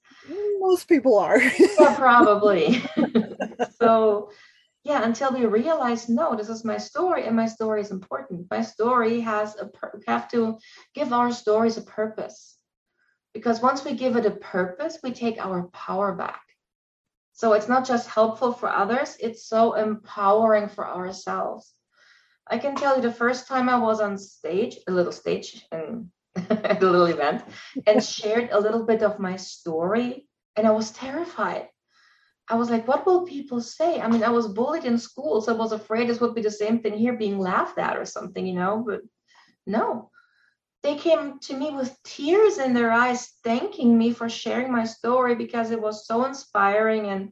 [0.60, 1.40] Most people are
[1.80, 2.82] Yeah, probably.
[3.82, 4.32] so
[4.84, 8.48] yeah, until we realize, no, this is my story and my story is important.
[8.52, 10.58] My story has a, pur- we have to
[10.94, 12.58] give our stories a purpose.
[13.34, 16.42] Because once we give it a purpose, we take our power back.
[17.32, 21.74] So it's not just helpful for others, it's so empowering for ourselves.
[22.48, 26.12] I can tell you the first time I was on stage, a little stage and
[26.50, 27.44] at a little event,
[27.86, 31.68] and shared a little bit of my story, and I was terrified.
[32.50, 34.02] I was like, what will people say?
[34.02, 36.52] I mean, I was bullied in school, so I was afraid this would be the
[36.52, 39.02] same thing here, being laughed at or something, you know, but
[39.66, 40.10] no.
[40.82, 45.36] They came to me with tears in their eyes, thanking me for sharing my story
[45.36, 47.08] because it was so inspiring.
[47.08, 47.32] And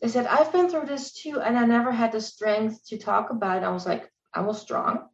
[0.00, 3.30] they said, I've been through this too, and I never had the strength to talk
[3.30, 3.66] about it.
[3.66, 5.08] I was like, I was strong.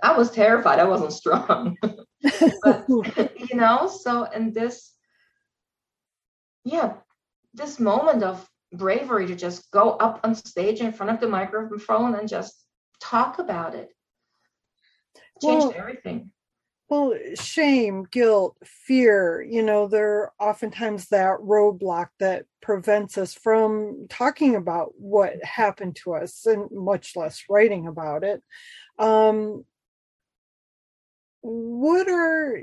[0.00, 0.78] I was terrified.
[0.78, 1.76] I wasn't strong.
[2.62, 4.92] but, you know, so in this,
[6.64, 6.94] yeah,
[7.54, 12.14] this moment of bravery to just go up on stage in front of the microphone
[12.14, 12.64] and just
[13.00, 13.90] talk about it
[15.40, 16.30] changed well, everything.
[16.88, 24.56] Well, shame, guilt, fear, you know, they're oftentimes that roadblock that prevents us from talking
[24.56, 28.42] about what happened to us and much less writing about it.
[28.98, 29.64] Um,
[31.42, 32.60] what are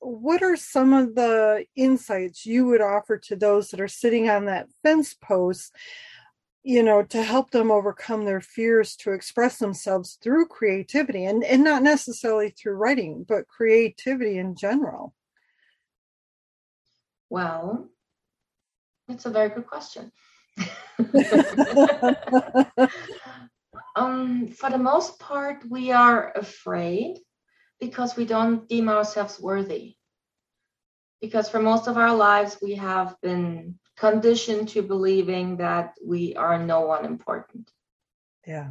[0.00, 4.44] what are some of the insights you would offer to those that are sitting on
[4.46, 5.74] that fence post
[6.62, 11.62] you know to help them overcome their fears to express themselves through creativity and and
[11.64, 15.14] not necessarily through writing but creativity in general?
[17.30, 17.88] Well
[19.08, 20.12] it's a very good question.
[23.96, 27.18] Um for the most part we are afraid
[27.80, 29.96] because we don't deem ourselves worthy.
[31.20, 36.58] Because for most of our lives, we have been conditioned to believing that we are
[36.58, 37.70] no one important.
[38.46, 38.70] Yeah.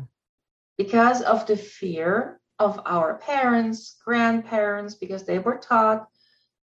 [0.78, 6.08] Because of the fear of our parents, grandparents, because they were taught,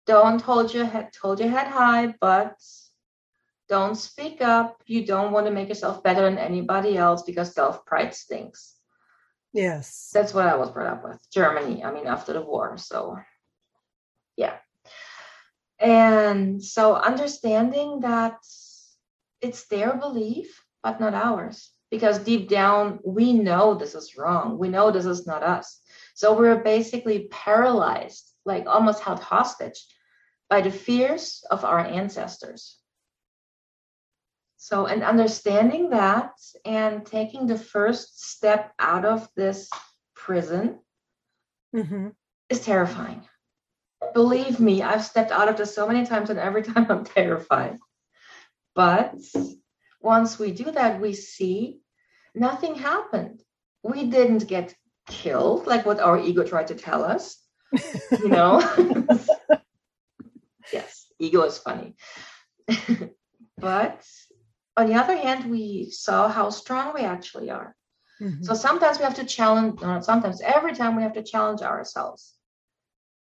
[0.06, 2.56] don't hold your head, hold your head high, but
[3.68, 4.82] don't speak up.
[4.86, 8.73] You don't want to make yourself better than anybody else because self pride stinks.
[9.54, 10.10] Yes.
[10.12, 11.18] That's what I was brought up with.
[11.30, 12.76] Germany, I mean, after the war.
[12.76, 13.16] So,
[14.36, 14.56] yeah.
[15.78, 18.38] And so understanding that
[19.40, 21.70] it's their belief, but not ours.
[21.90, 24.58] Because deep down, we know this is wrong.
[24.58, 25.80] We know this is not us.
[26.14, 29.86] So we're basically paralyzed, like almost held hostage
[30.50, 32.80] by the fears of our ancestors.
[34.64, 36.32] So, and understanding that
[36.64, 39.68] and taking the first step out of this
[40.16, 40.78] prison
[41.76, 42.08] mm-hmm.
[42.48, 43.28] is terrifying.
[44.14, 47.76] Believe me, I've stepped out of this so many times, and every time I'm terrified.
[48.74, 49.16] But
[50.00, 51.80] once we do that, we see
[52.34, 53.42] nothing happened.
[53.82, 54.74] We didn't get
[55.06, 57.36] killed, like what our ego tried to tell us.
[58.12, 58.62] You know?
[60.72, 61.96] yes, ego is funny.
[63.58, 64.02] but
[64.76, 67.76] on the other hand, we saw how strong we actually are.
[68.20, 68.44] Mm-hmm.
[68.44, 72.34] So sometimes we have to challenge, not sometimes, every time we have to challenge ourselves.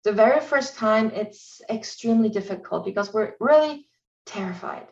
[0.03, 3.87] The very first time, it's extremely difficult because we're really
[4.25, 4.87] terrified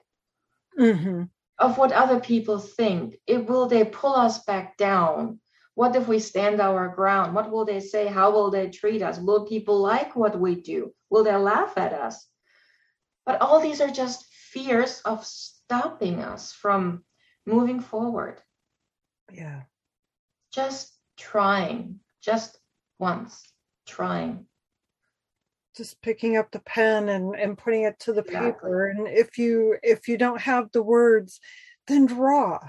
[0.80, 1.24] mm-hmm.
[1.60, 3.16] of what other people think.
[3.28, 5.40] It will they pull us back down?
[5.76, 7.34] What if we stand our ground?
[7.34, 8.08] What will they say?
[8.08, 9.18] How will they treat us?
[9.20, 10.94] Will people like what we do?
[11.10, 12.28] Will they laugh at us?
[13.26, 15.26] But all these are just fears of
[15.66, 17.04] stopping us from
[17.46, 18.42] moving forward.
[19.32, 19.62] Yeah.
[20.54, 22.60] Just trying, just
[23.00, 23.42] once
[23.88, 24.46] trying.
[25.76, 28.52] Just picking up the pen and, and putting it to the exactly.
[28.52, 28.88] paper.
[28.88, 31.40] And if you if you don't have the words,
[31.88, 32.60] then draw.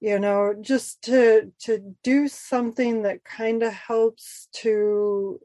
[0.00, 5.40] You know, just to to do something that kind of helps to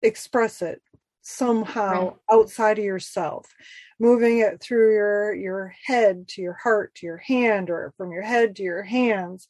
[0.00, 0.80] express it
[1.24, 2.16] somehow right.
[2.30, 3.46] outside of yourself
[3.98, 8.22] moving it through your your head to your heart to your hand or from your
[8.22, 9.48] head to your hands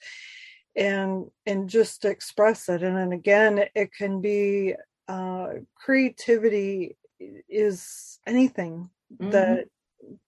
[0.76, 4.74] and and just express it and then again it can be
[5.08, 6.96] uh creativity
[7.48, 9.30] is anything mm-hmm.
[9.30, 9.64] that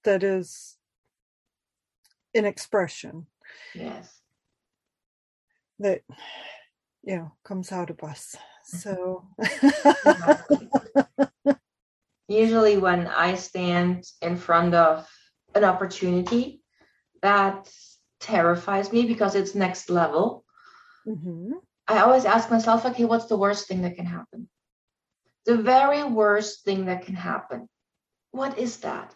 [0.03, 0.77] that is
[2.35, 3.27] an expression
[3.73, 4.20] yes
[5.79, 6.03] that
[7.05, 8.35] you know comes out of us
[8.67, 9.25] so
[12.29, 15.09] usually when I stand in front of
[15.55, 16.62] an opportunity
[17.23, 17.71] that
[18.21, 20.45] terrifies me because it's next level,
[21.07, 21.53] mm-hmm.
[21.87, 24.49] I always ask myself, okay, what's the worst thing that can happen?
[25.45, 27.69] The very worst thing that can happen.
[28.33, 29.14] What is that?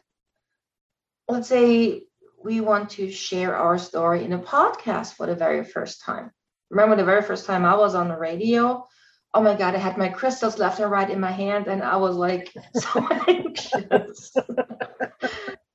[1.29, 2.05] Let's say
[2.43, 6.31] we want to share our story in a podcast for the very first time.
[6.71, 8.87] Remember the very first time I was on the radio?
[9.33, 11.97] Oh my God, I had my crystals left and right in my hand, and I
[11.97, 14.35] was like so anxious.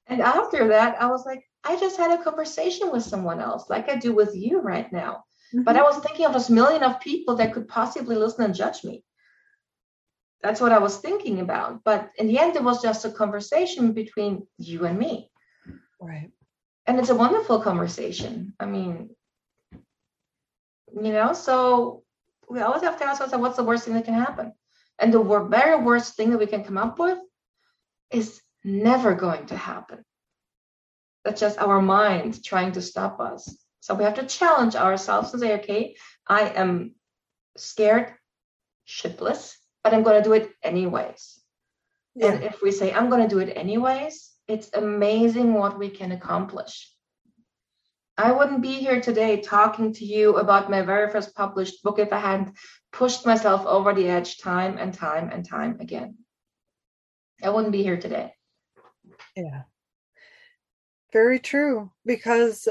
[0.07, 3.89] and after that, I was like, I just had a conversation with someone else, like
[3.89, 5.23] I do with you right now.
[5.53, 5.63] Mm-hmm.
[5.63, 8.83] But I was thinking of those million of people that could possibly listen and judge
[8.83, 9.03] me.
[10.41, 11.83] That's what I was thinking about.
[11.83, 15.31] But in the end, it was just a conversation between you and me.
[15.99, 16.29] Right.
[16.85, 18.53] And it's a wonderful conversation.
[18.59, 19.09] I mean,
[19.71, 22.03] you know, so
[22.49, 24.53] we always have to ask ourselves what's the worst thing that can happen?
[24.99, 27.19] And the very worst thing that we can come up with
[28.11, 30.03] is never going to happen.
[31.23, 33.57] That's just our mind trying to stop us.
[33.81, 35.95] So we have to challenge ourselves and say, okay,
[36.27, 36.95] I am
[37.57, 38.13] scared,
[38.87, 41.39] shitless, but I'm going to do it anyways.
[42.15, 42.31] Yeah.
[42.31, 46.11] And if we say, I'm going to do it anyways, it's amazing what we can
[46.11, 46.91] accomplish.
[48.18, 52.13] I wouldn't be here today talking to you about my very first published book if
[52.13, 52.55] I hadn't
[52.93, 56.18] pushed myself over the edge time and time and time again.
[57.43, 58.34] I wouldn't be here today.
[59.36, 59.63] Yeah.
[61.11, 61.91] Very true.
[62.05, 62.70] Because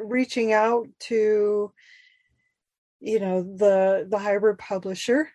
[0.00, 1.72] reaching out to
[3.00, 5.30] you know the the hybrid publisher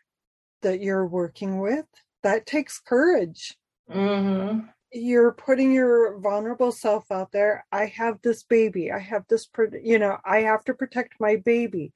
[0.62, 1.86] that you're working with
[2.24, 3.58] that takes courage
[3.90, 4.68] mm-hmm.
[4.94, 9.48] You're putting your vulnerable self out there i have this baby i have this
[9.82, 11.92] you know i have to protect my baby.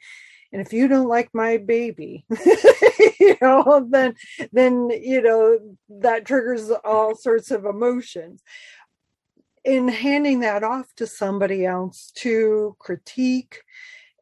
[0.53, 2.25] And if you don't like my baby
[3.19, 4.15] you know then
[4.51, 8.41] then you know that triggers all sorts of emotions.
[9.65, 13.61] In handing that off to somebody else to critique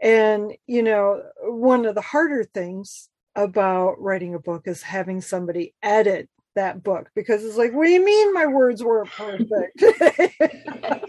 [0.01, 5.73] and you know one of the harder things about writing a book is having somebody
[5.83, 9.83] edit that book because it's like, what do you mean my words weren't perfect?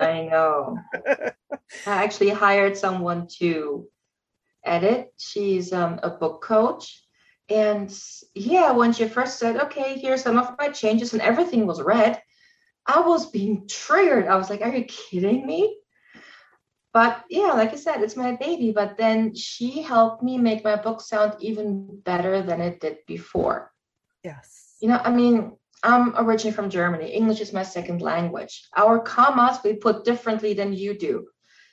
[0.00, 0.78] I know.
[1.86, 3.86] I actually hired someone to
[4.64, 5.12] edit.
[5.18, 7.02] She's um, a book coach.
[7.48, 7.92] And
[8.34, 12.22] yeah, when she first said, okay, here's some of my changes, and everything was red,
[12.86, 14.28] I was being triggered.
[14.28, 15.80] I was like, are you kidding me?
[16.92, 20.76] but yeah like i said it's my baby but then she helped me make my
[20.76, 23.69] book sound even better than it did before
[24.24, 25.52] yes you know i mean
[25.82, 30.72] i'm originally from germany english is my second language our commas we put differently than
[30.72, 31.26] you do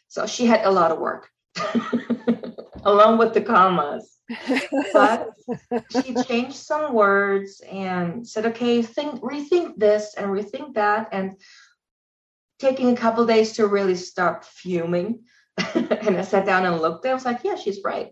[0.08, 1.30] so she had a lot of work
[2.84, 4.18] along with the commas
[4.94, 5.30] but
[5.92, 11.38] she changed some words and said okay think rethink this and rethink that and
[12.60, 15.24] taking a couple days to really start fuming.
[15.76, 17.10] and I sat down and looked it.
[17.10, 18.12] I was like, yeah, she's right.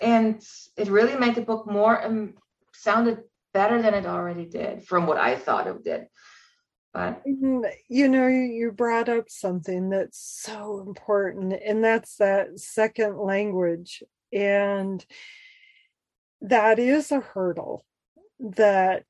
[0.00, 0.42] And
[0.76, 2.34] it really made the book more um,
[2.80, 3.18] sounded
[3.52, 6.06] better than it already did from what I thought it did.
[6.92, 7.62] But mm-hmm.
[7.88, 14.02] you know, you brought up something that's so important, and that's that second language.
[14.32, 15.04] And
[16.40, 17.84] that is a hurdle
[18.40, 19.04] that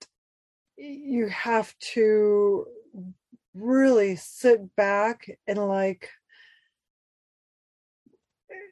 [0.77, 2.67] you have to
[3.55, 6.09] really sit back and like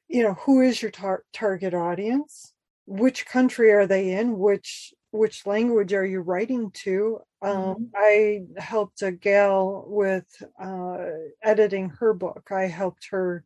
[0.08, 2.52] you know who is your tar- target audience
[2.88, 7.84] which country are they in which which language are you writing to um, mm-hmm.
[7.96, 10.26] i helped a gal with
[10.62, 10.98] uh,
[11.42, 13.44] editing her book i helped her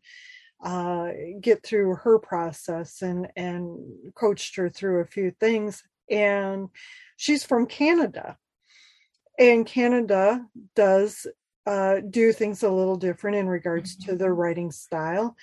[0.65, 1.09] uh,
[1.41, 3.79] get through her process and and
[4.15, 6.69] coached her through a few things and
[7.17, 8.37] she's from canada
[9.39, 11.27] and Canada does
[11.67, 14.41] uh, do things a little different in regards to their mm-hmm.
[14.41, 15.37] writing style.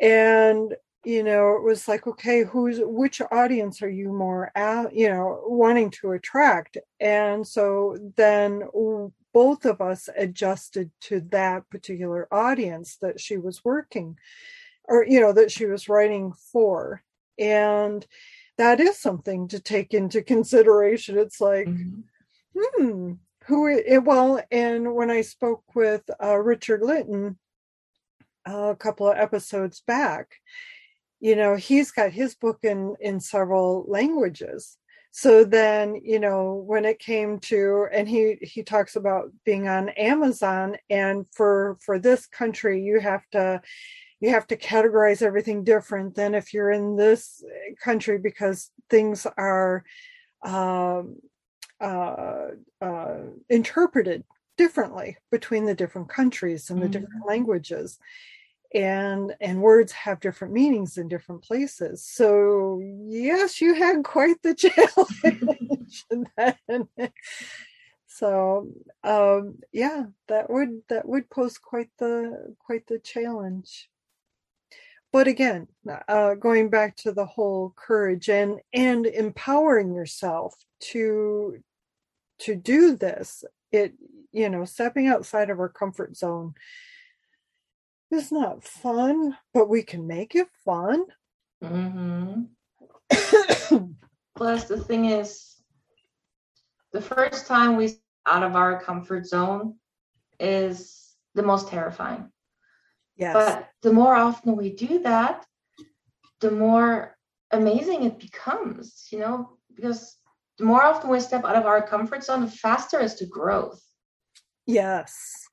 [0.00, 0.74] And
[1.08, 5.40] you know, it was like, okay, who's which audience are you more at, you know,
[5.46, 6.76] wanting to attract?
[7.00, 8.68] And so then
[9.32, 14.18] both of us adjusted to that particular audience that she was working
[14.84, 17.02] or you know that she was writing for
[17.38, 18.06] and
[18.58, 22.00] that is something to take into consideration it's like mm-hmm.
[22.54, 23.12] hmm
[23.46, 27.38] who it, well and when i spoke with uh, richard litton
[28.46, 30.32] a couple of episodes back
[31.20, 34.76] you know he's got his book in in several languages
[35.10, 39.88] so then you know when it came to and he he talks about being on
[39.90, 43.60] amazon and for for this country you have to
[44.20, 47.42] you have to categorize everything different than if you're in this
[47.82, 49.84] country because things are
[50.42, 51.16] um,
[51.80, 52.48] uh,
[52.80, 54.24] uh, interpreted
[54.56, 56.92] differently between the different countries and the mm-hmm.
[56.92, 57.98] different languages
[58.74, 64.54] and and words have different meanings in different places so yes you had quite the
[64.54, 66.04] challenge
[68.18, 68.66] So
[69.04, 73.88] um, yeah, that would that would pose quite the quite the challenge.
[75.12, 75.68] But again,
[76.08, 80.54] uh, going back to the whole courage and and empowering yourself
[80.90, 81.62] to
[82.40, 83.92] to do this, it
[84.32, 86.54] you know stepping outside of our comfort zone
[88.10, 91.04] is not fun, but we can make it fun.
[91.62, 92.42] Mm-hmm.
[94.36, 95.56] Plus, the thing is,
[96.92, 97.94] the first time we
[98.26, 99.74] out of our comfort zone
[100.38, 102.30] is the most terrifying.
[103.16, 103.34] Yes.
[103.34, 105.44] But the more often we do that,
[106.40, 107.16] the more
[107.50, 110.16] amazing it becomes, you know, because
[110.58, 113.82] the more often we step out of our comfort zone, the faster is the growth.
[114.66, 115.47] Yes.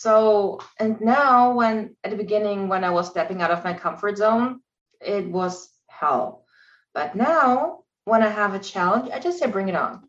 [0.00, 4.16] So, and now when at the beginning, when I was stepping out of my comfort
[4.16, 4.62] zone,
[4.98, 6.46] it was hell.
[6.94, 10.08] But now, when I have a challenge, I just say, bring it on.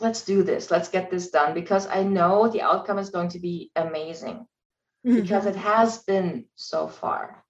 [0.00, 0.72] Let's do this.
[0.72, 4.44] Let's get this done because I know the outcome is going to be amazing
[5.06, 5.20] mm-hmm.
[5.20, 7.44] because it has been so far.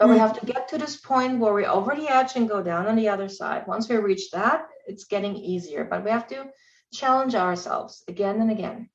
[0.00, 0.14] But mm-hmm.
[0.14, 2.88] we have to get to this point where we're over the edge and go down
[2.88, 3.68] on the other side.
[3.68, 6.46] Once we reach that, it's getting easier, but we have to
[6.92, 8.90] challenge ourselves again and again.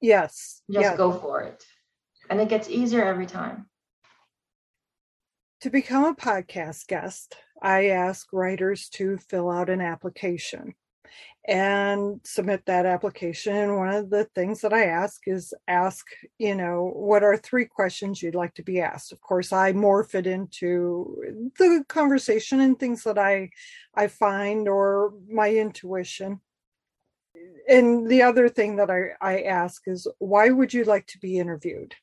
[0.00, 0.62] Yes.
[0.70, 0.96] Just yes.
[0.96, 1.64] go for it.
[2.28, 3.66] And it gets easier every time.
[5.62, 10.74] To become a podcast guest, I ask writers to fill out an application
[11.46, 13.56] and submit that application.
[13.56, 16.06] And one of the things that I ask is ask,
[16.38, 19.12] you know, what are three questions you'd like to be asked?
[19.12, 21.16] Of course, I morph it into
[21.58, 23.50] the conversation and things that I
[23.94, 26.40] I find or my intuition.
[27.68, 31.38] And the other thing that I, I ask is why would you like to be
[31.38, 31.94] interviewed?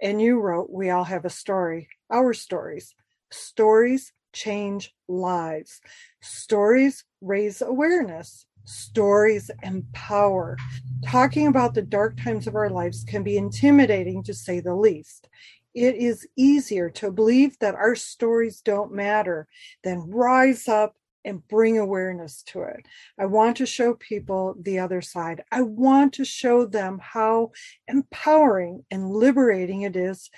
[0.00, 2.94] And you wrote, We all have a story our stories.
[3.30, 5.80] Stories change lives.
[6.22, 8.46] Stories raise awareness.
[8.64, 10.56] Stories empower.
[11.04, 15.28] Talking about the dark times of our lives can be intimidating to say the least.
[15.74, 19.46] It is easier to believe that our stories don't matter
[19.84, 20.96] than rise up
[21.28, 22.86] and bring awareness to it.
[23.18, 25.44] I want to show people the other side.
[25.52, 27.52] I want to show them how
[27.86, 30.30] empowering and liberating it is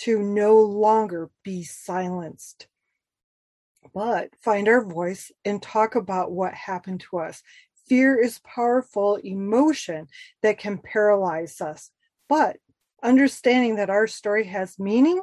[0.00, 2.66] to no longer be silenced,
[3.94, 7.42] but find our voice and talk about what happened to us.
[7.86, 10.08] Fear is powerful emotion
[10.42, 11.90] that can paralyze us,
[12.28, 12.56] but
[13.00, 15.22] understanding that our story has meaning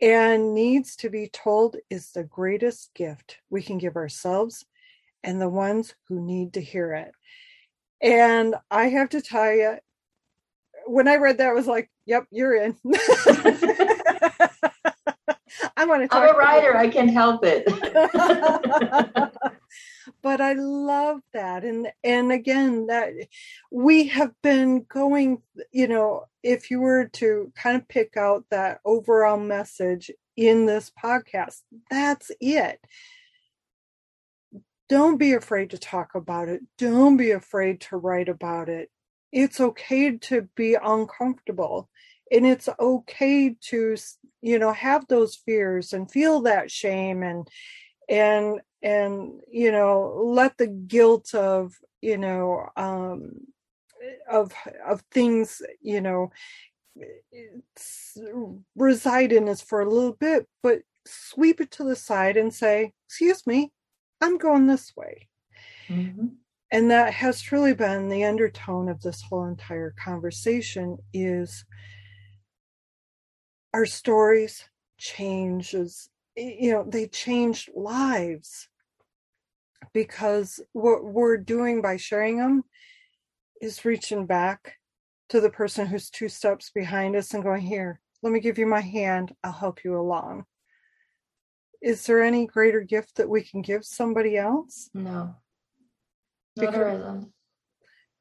[0.00, 4.64] and needs to be told is the greatest gift we can give ourselves
[5.24, 7.12] and the ones who need to hear it.
[8.00, 9.78] And I have to tell you,
[10.86, 12.76] when I read that, I was like, yep, you're in.
[15.76, 16.16] I want to.
[16.16, 16.76] I'm a writer.
[16.76, 17.66] I can't help it.
[20.22, 23.12] but I love that, and and again, that
[23.70, 25.42] we have been going.
[25.72, 30.90] You know, if you were to kind of pick out that overall message in this
[31.02, 32.80] podcast, that's it.
[34.88, 36.62] Don't be afraid to talk about it.
[36.78, 38.90] Don't be afraid to write about it.
[39.32, 41.90] It's okay to be uncomfortable
[42.30, 43.96] and it's okay to
[44.42, 47.48] you know have those fears and feel that shame and
[48.08, 53.32] and and you know let the guilt of you know um
[54.30, 54.52] of
[54.86, 56.30] of things you know
[58.76, 62.92] reside in us for a little bit but sweep it to the side and say
[63.06, 63.72] excuse me
[64.20, 65.28] i'm going this way
[65.88, 66.26] mm-hmm.
[66.70, 71.64] and that has truly been the undertone of this whole entire conversation is
[73.74, 74.68] our stories
[74.98, 78.68] changes you know they changed lives
[79.92, 82.62] because what we're doing by sharing them
[83.60, 84.74] is reaching back
[85.28, 88.66] to the person who's two steps behind us and going here let me give you
[88.66, 89.34] my hand.
[89.44, 90.44] I'll help you along.
[91.80, 94.90] Is there any greater gift that we can give somebody else?
[94.92, 95.36] No, no
[96.56, 97.32] because, there isn't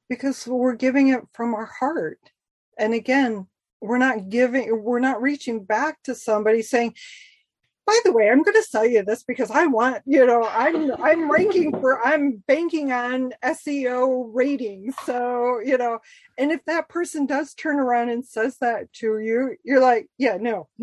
[0.09, 2.20] because we're giving it from our heart.
[2.78, 3.47] And again
[3.80, 6.95] we're not giving we're not reaching back to somebody saying
[7.88, 10.91] by the way i'm going to sell you this because i want you know i'm
[11.01, 14.93] i'm ranking for i'm banking on seo ratings.
[15.05, 15.99] So you know
[16.38, 20.38] and if that person does turn around and says that to you you're like yeah
[20.39, 20.67] no.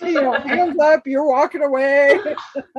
[0.00, 2.18] You know hands up you're walking away.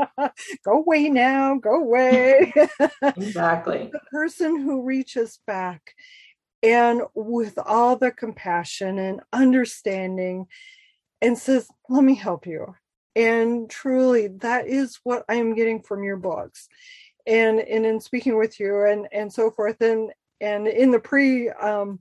[0.65, 2.53] Go away now go away.
[3.01, 3.89] Exactly.
[3.91, 5.93] The person who reaches back
[6.63, 10.47] and with all the compassion and understanding
[11.21, 12.75] and says, Let me help you.
[13.15, 16.67] And truly, that is what I am getting from your books
[17.27, 20.11] and and in speaking with you and and so forth and
[20.41, 21.99] and in the pre um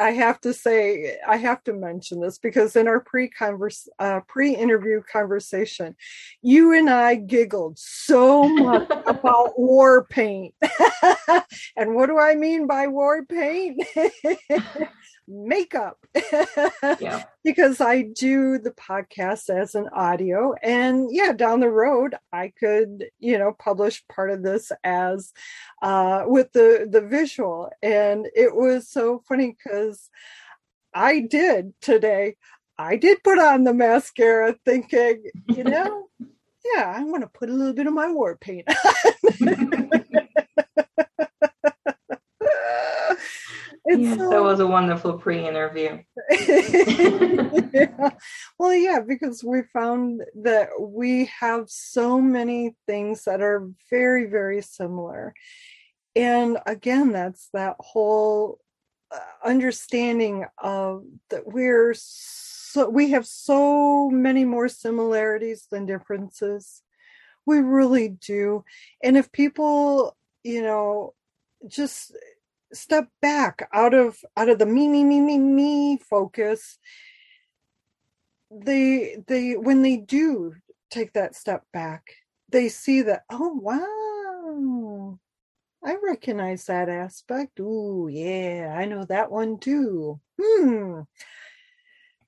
[0.00, 4.20] I have to say, I have to mention this because in our pre converse uh,
[4.28, 5.96] pre interview conversation,
[6.40, 10.54] you and I giggled so much about war paint.
[11.76, 13.82] and what do I mean by war paint?
[15.28, 15.98] makeup.
[17.00, 17.24] Yeah.
[17.44, 23.06] because I do the podcast as an audio and yeah down the road I could
[23.18, 25.32] you know publish part of this as
[25.82, 27.70] uh with the the visual.
[27.82, 30.10] And it was so funny cuz
[30.94, 32.36] I did today.
[32.78, 36.08] I did put on the mascara thinking you know
[36.74, 38.68] yeah I want to put a little bit of my war paint
[43.88, 45.98] yes, so, that was a wonderful pre-interview.
[46.30, 48.10] yeah.
[48.58, 54.62] Well, yeah, because we found that we have so many things that are very, very
[54.62, 55.32] similar.
[56.16, 58.58] And again, that's that whole
[59.12, 66.82] uh, understanding of that we're so we have so many more similarities than differences.
[67.46, 68.64] We really do.
[69.02, 71.14] And if people, you know,
[71.66, 72.14] just
[72.72, 76.78] step back out of out of the me me me me me focus.
[78.50, 80.54] They they when they do
[80.90, 82.02] take that step back
[82.50, 85.18] they see that oh wow.
[85.84, 87.60] I recognize that aspect.
[87.60, 90.20] Ooh yeah i know that one too.
[90.40, 91.00] Hmm.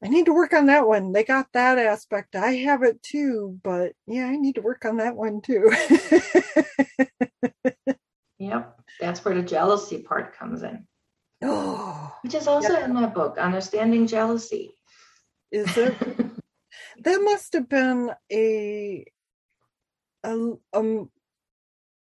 [0.03, 1.13] I need to work on that one.
[1.13, 2.35] They got that aspect.
[2.35, 5.71] I have it too but yeah i need to work on that one too
[8.51, 10.87] yep that's where the jealousy part comes in.
[11.43, 14.75] Oh, which is also in my book, Understanding Jealousy.
[15.51, 15.97] Is it?
[17.05, 19.05] that must have been a,
[20.25, 21.11] a um.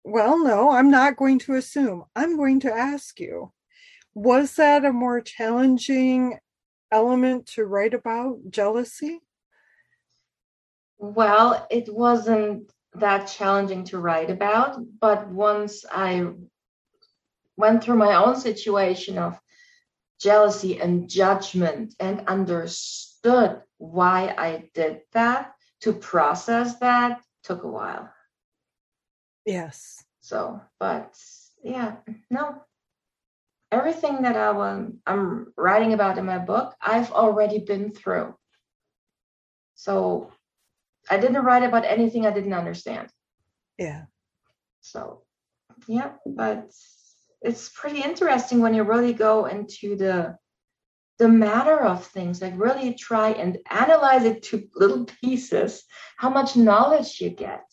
[0.05, 2.05] Well, no, I'm not going to assume.
[2.15, 3.53] I'm going to ask you.
[4.15, 6.39] Was that a more challenging
[6.93, 9.21] element to write about jealousy?
[10.99, 16.29] Well, it wasn't that challenging to write about, but once I
[17.57, 19.39] went through my own situation of
[20.21, 28.11] jealousy and judgment and understood why I did that, to process that took a while.
[29.45, 30.03] Yes.
[30.21, 31.15] So, but
[31.63, 31.97] yeah,
[32.31, 32.63] no.
[33.71, 38.35] Everything that I was, I'm writing about in my book, I've already been through.
[39.75, 40.33] So
[41.11, 43.09] I didn't write about anything I didn't understand.
[43.79, 44.05] Yeah.
[44.81, 45.23] So,
[45.87, 46.71] yeah, but
[47.43, 50.37] it's pretty interesting when you really go into the
[51.19, 55.85] the matter of things like really try and analyze it to little pieces
[56.19, 57.65] how much knowledge you get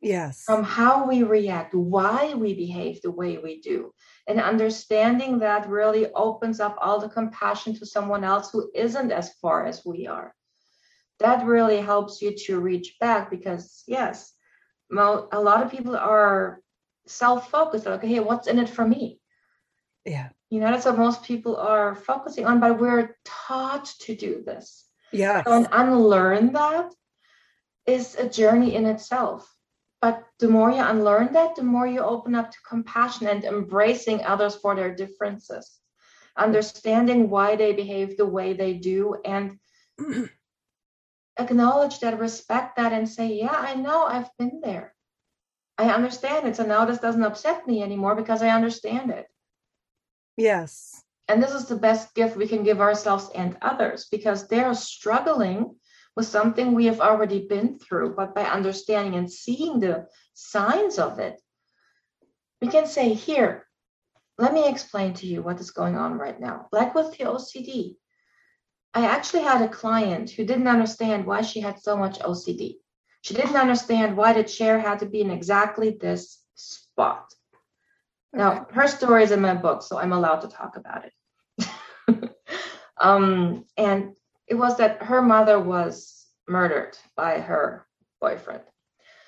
[0.00, 3.92] yes from how we react why we behave the way we do
[4.26, 9.34] and understanding that really opens up all the compassion to someone else who isn't as
[9.42, 10.34] far as we are
[11.20, 14.32] that really helps you to reach back because yes
[14.92, 16.60] a lot of people are
[17.06, 19.20] self-focused like hey what's in it for me?
[20.04, 20.30] Yeah.
[20.48, 24.86] You know that's what most people are focusing on but we're taught to do this.
[25.12, 26.92] Yeah so and unlearn that
[27.86, 29.52] is a journey in itself.
[30.00, 34.24] But the more you unlearn that the more you open up to compassion and embracing
[34.24, 35.78] others for their differences.
[36.36, 39.58] Understanding why they behave the way they do and
[41.38, 44.94] acknowledge that respect that and say yeah i know i've been there
[45.80, 46.56] I understand it.
[46.56, 49.26] So now this doesn't upset me anymore because I understand it.
[50.36, 51.02] Yes.
[51.26, 55.74] And this is the best gift we can give ourselves and others because they're struggling
[56.16, 58.14] with something we have already been through.
[58.14, 61.40] But by understanding and seeing the signs of it,
[62.60, 63.66] we can say, Here,
[64.36, 66.66] let me explain to you what is going on right now.
[66.72, 67.96] Like with the OCD,
[68.92, 72.76] I actually had a client who didn't understand why she had so much OCD.
[73.22, 77.32] She didn't understand why the chair had to be in exactly this spot.
[78.32, 82.30] Now, her story is in my book, so I'm allowed to talk about it.
[83.00, 84.16] um, and
[84.46, 87.86] it was that her mother was murdered by her
[88.20, 88.62] boyfriend.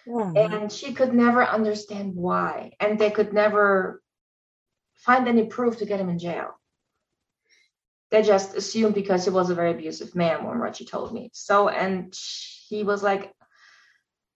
[0.09, 2.73] Oh, and she could never understand why.
[2.81, 4.03] And they could never
[4.97, 6.59] find any proof to get him in jail.
[8.13, 11.31] They just assumed because he was a very abusive man, what she told me.
[11.33, 12.15] So, and
[12.69, 13.33] he was like,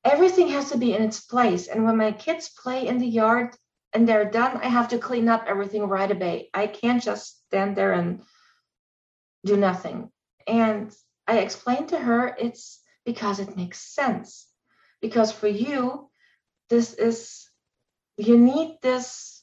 [0.02, 1.66] everything has to be in its place.
[1.66, 3.54] And when my kids play in the yard
[3.92, 6.48] and they're done, I have to clean up everything right away.
[6.54, 8.22] I can't just stand there and
[9.44, 10.10] do nothing.
[10.46, 10.90] And
[11.28, 14.46] I explained to her it's because it makes sense.
[15.02, 16.08] Because for you,
[16.70, 17.50] this is
[18.16, 19.42] you need this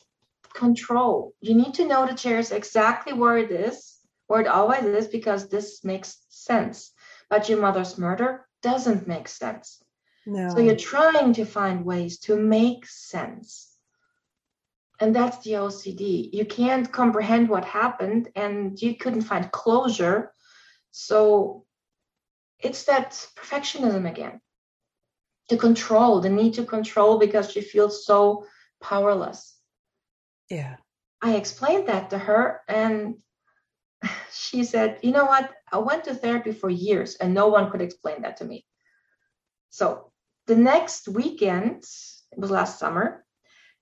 [0.56, 1.36] control.
[1.40, 3.93] You need to know the chair is exactly where it is,
[4.42, 6.92] it always is, because this makes sense.
[7.30, 9.84] But your mother's murder doesn't make sense.
[10.26, 10.50] No.
[10.50, 13.70] So you're trying to find ways to make sense.
[15.00, 16.30] And that's the OCD.
[16.32, 20.32] You can't comprehend what happened and you couldn't find closure.
[20.92, 21.66] So
[22.60, 24.40] it's that perfectionism again.
[25.50, 28.46] the control, the need to control because she feels so
[28.82, 29.58] powerless.
[30.50, 30.78] Yeah.
[31.22, 33.16] I explained that to her and
[34.32, 35.52] she said, You know what?
[35.72, 38.66] I went to therapy for years and no one could explain that to me.
[39.70, 40.12] So
[40.48, 41.84] the next weekend,
[42.32, 43.26] it was last summer,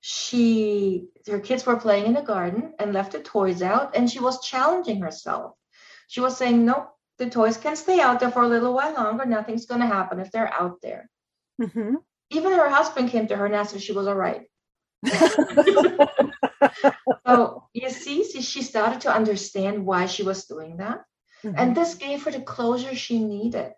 [0.01, 4.19] she her kids were playing in the garden and left the toys out and she
[4.19, 5.53] was challenging herself.
[6.07, 9.25] She was saying, Nope, the toys can stay out there for a little while longer.
[9.25, 11.09] Nothing's gonna happen if they're out there.
[11.61, 11.95] Mm-hmm.
[12.31, 14.43] Even her husband came to her and asked if she was all right.
[17.25, 21.03] so you see, she started to understand why she was doing that.
[21.43, 21.55] Mm-hmm.
[21.57, 23.73] And this gave her the closure she needed.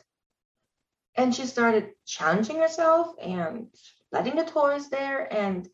[1.15, 3.67] And she started challenging herself and
[4.11, 5.69] letting the toys there and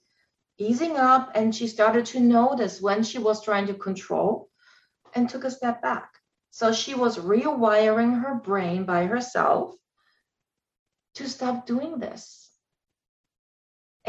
[0.57, 1.31] easing up.
[1.35, 4.49] And she started to notice when she was trying to control
[5.15, 6.09] and took a step back.
[6.51, 9.75] So she was rewiring her brain by herself
[11.15, 12.48] to stop doing this.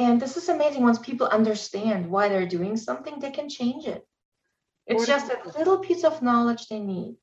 [0.00, 4.06] And this is amazing once people understand why they're doing something, they can change it.
[4.86, 7.16] It's just a little piece of knowledge they need.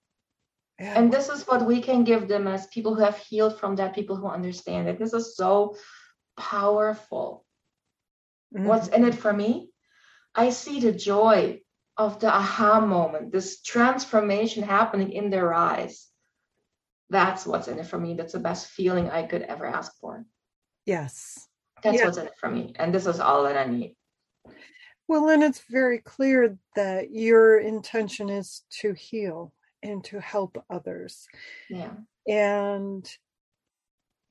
[0.80, 0.94] Yeah.
[0.96, 3.96] And this is what we can give them as people who have healed from that,
[3.96, 5.00] people who understand it.
[5.00, 5.76] This is so
[6.38, 7.46] powerful.
[8.56, 8.68] Mm-hmm.
[8.68, 9.72] What's in it for me?
[10.36, 11.62] I see the joy
[11.98, 16.08] of the aha moment, this transformation happening in their eyes.
[17.10, 18.14] That's what's in it for me.
[18.14, 20.26] That's the best feeling I could ever ask for.
[20.86, 21.47] Yes.
[21.84, 22.74] That's what's in it for me.
[22.78, 23.96] And this is all that I need.
[25.08, 29.54] Well, and it's very clear that your intention is to heal
[29.84, 31.28] and to help others.
[31.70, 31.92] Yeah.
[32.28, 33.10] And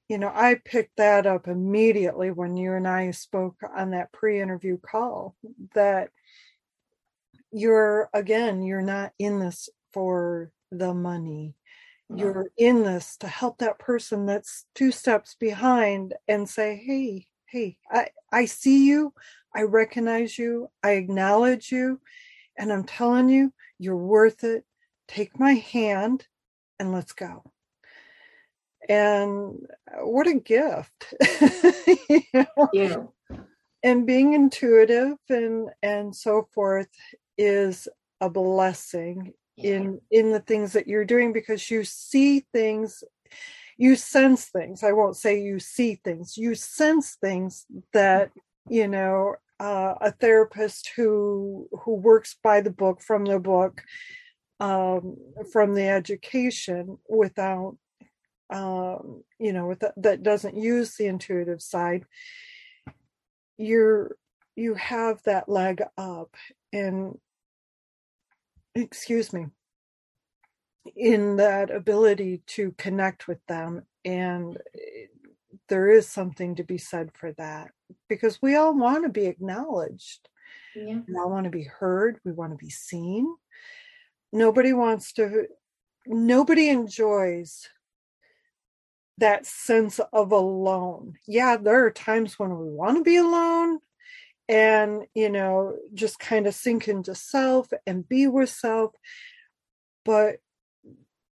[0.08, 4.78] you know, I picked that up immediately when you and I spoke on that pre-interview
[4.78, 5.34] call
[5.74, 6.10] that
[7.50, 11.54] you're again, you're not in this for the money.
[12.08, 12.22] No.
[12.22, 17.78] You're in this to help that person that's two steps behind and say, "Hey, hey,
[17.90, 19.12] I I see you.
[19.54, 20.68] I recognize you.
[20.82, 22.00] I acknowledge you,
[22.58, 24.64] and I'm telling you, you're worth it
[25.08, 26.26] take my hand
[26.78, 27.42] and let's go.
[28.88, 31.14] And uh, what a gift.
[32.08, 32.68] you know?
[32.72, 32.96] yeah.
[33.82, 36.88] And being intuitive and and so forth
[37.38, 37.88] is
[38.20, 39.74] a blessing yeah.
[39.74, 43.04] in in the things that you're doing because you see things
[43.78, 44.82] you sense things.
[44.82, 46.36] I won't say you see things.
[46.36, 48.30] You sense things that
[48.68, 53.82] you know uh, a therapist who who works by the book from the book
[54.60, 55.16] um,
[55.52, 57.76] from the education without
[58.50, 62.04] um, you know with that doesn't use the intuitive side
[63.58, 64.16] you're
[64.54, 66.34] you have that leg up
[66.72, 67.18] and
[68.74, 69.46] excuse me
[70.94, 75.06] in that ability to connect with them and eh,
[75.68, 77.70] there is something to be said for that
[78.08, 80.28] because we all want to be acknowledged.
[80.76, 81.00] Yeah.
[81.08, 83.34] we all want to be heard we want to be seen.
[84.32, 85.46] Nobody wants to
[86.06, 87.68] nobody enjoys
[89.18, 91.14] that sense of alone.
[91.26, 93.80] Yeah there are times when we want to be alone
[94.48, 98.92] and you know just kind of sink into self and be with self
[100.04, 100.36] but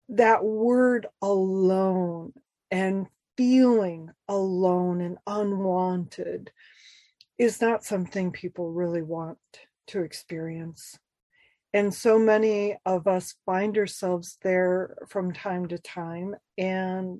[0.09, 2.33] that word alone
[2.71, 6.51] and feeling alone and unwanted
[7.37, 9.37] is not something people really want
[9.87, 10.97] to experience.
[11.73, 17.19] And so many of us find ourselves there from time to time and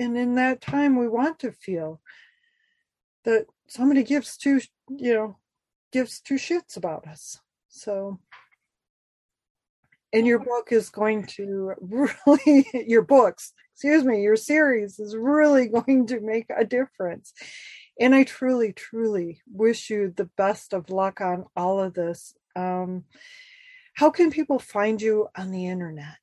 [0.00, 2.00] and in that time we want to feel
[3.24, 5.36] that somebody gives two you know
[5.92, 7.38] gives two shits about us.
[7.68, 8.20] So
[10.12, 15.68] and your book is going to really your books excuse me your series is really
[15.86, 17.32] going to make a difference
[18.00, 23.04] and i truly truly wish you the best of luck on all of this um,
[23.98, 26.18] how can people find you on the internet?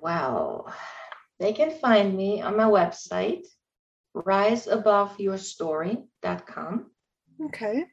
[0.00, 0.72] Well,
[1.38, 3.44] they can find me on my website,
[4.16, 6.90] riseaboveyourstory.com.
[7.44, 7.84] Okay.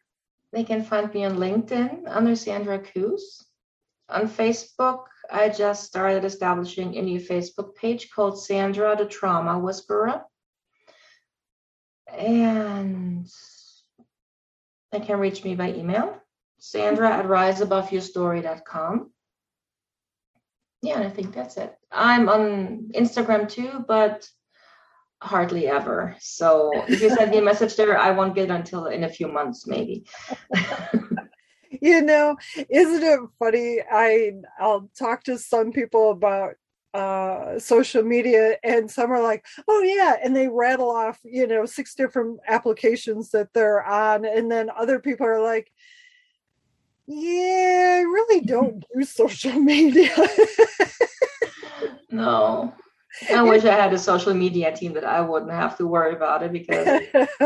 [0.54, 3.46] They can find me on LinkedIn under Sandra Coos.
[4.10, 10.24] On Facebook, I just started establishing a new Facebook page called Sandra the Trauma Whisperer.
[12.14, 13.28] and
[14.92, 16.22] they can reach me by email,
[16.60, 19.12] Sandra at riseaboveyourstory.com.
[20.82, 21.76] Yeah, and I think that's it.
[21.92, 24.30] I'm on Instagram too, but
[25.22, 26.16] hardly ever.
[26.20, 29.10] So if you send me a message there, I won't get it until in a
[29.10, 30.06] few months, maybe.
[31.82, 32.38] you know,
[32.70, 33.80] isn't it funny?
[33.92, 36.56] I I'll talk to some people about
[36.96, 41.66] uh, social media and some are like oh yeah and they rattle off you know
[41.66, 45.70] six different applications that they're on and then other people are like
[47.06, 50.10] yeah i really don't do social media
[52.12, 52.74] no
[53.30, 56.44] i wish i had a social media team that i wouldn't have to worry about
[56.44, 56.88] it because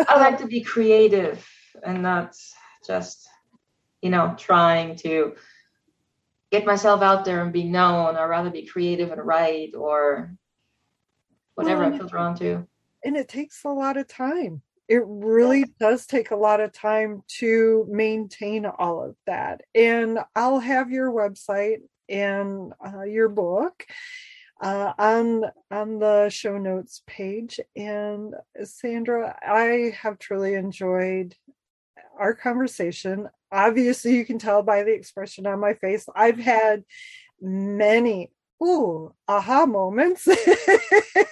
[0.08, 1.44] i like to be creative
[1.84, 2.36] and not
[2.86, 3.28] just
[4.02, 5.36] you know trying to
[6.52, 10.34] get myself out there and be known or rather be creative and write or
[11.56, 12.68] whatever well, I feel drawn to.
[13.04, 14.62] And it takes a lot of time.
[14.88, 19.62] It really does take a lot of time to maintain all of that.
[19.76, 21.80] And I'll have your website
[22.10, 23.86] and uh, your book
[24.62, 27.60] uh, on on the show notes page.
[27.76, 28.34] And
[28.64, 31.36] Sandra, I have truly enjoyed
[32.18, 36.84] our conversation obviously you can tell by the expression on my face i've had
[37.41, 38.32] many
[38.64, 40.28] ooh aha moments.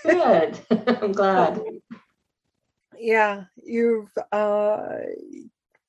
[0.03, 0.59] Good.
[1.01, 1.61] I'm glad.
[2.97, 4.87] Yeah you've uh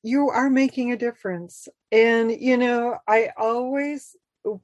[0.02, 1.68] you are making a difference.
[1.92, 4.16] And you know i always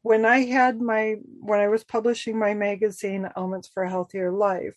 [0.03, 4.77] when i had my when i was publishing my magazine elements for a healthier life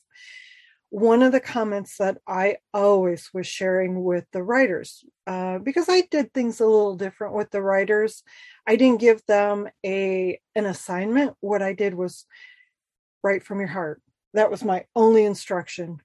[0.90, 6.02] one of the comments that I always was sharing with the writers, uh, because I
[6.10, 8.24] did things a little different with the writers.
[8.66, 11.36] I didn't give them a an assignment.
[11.42, 12.26] What I did was
[13.24, 14.02] write from your heart.
[14.34, 16.00] That was my only instruction.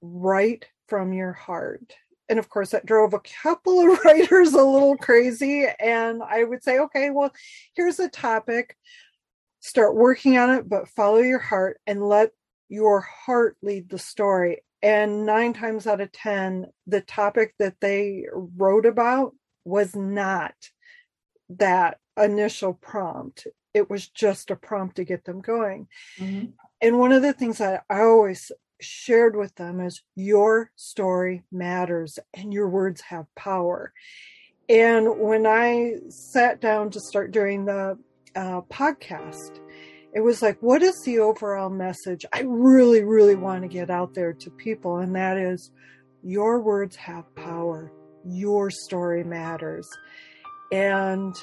[0.00, 1.94] Write from your heart.
[2.30, 5.66] And of course, that drove a couple of writers a little crazy.
[5.78, 7.32] And I would say, okay, well,
[7.74, 8.76] here's a topic.
[9.60, 12.30] Start working on it, but follow your heart and let
[12.68, 14.62] your heart lead the story.
[14.82, 20.54] And nine times out of 10, the topic that they wrote about was not
[21.50, 23.46] that initial prompt.
[23.74, 25.88] It was just a prompt to get them going.
[26.18, 26.46] Mm-hmm.
[26.80, 32.18] And one of the things that I always shared with them is your story matters
[32.34, 33.92] and your words have power.
[34.68, 37.98] And when I sat down to start doing the
[38.36, 39.58] uh, podcast,
[40.14, 44.14] it was like, what is the overall message I really, really want to get out
[44.14, 44.98] there to people?
[44.98, 45.70] And that is,
[46.22, 47.92] your words have power.
[48.24, 49.88] Your story matters.
[50.72, 51.34] And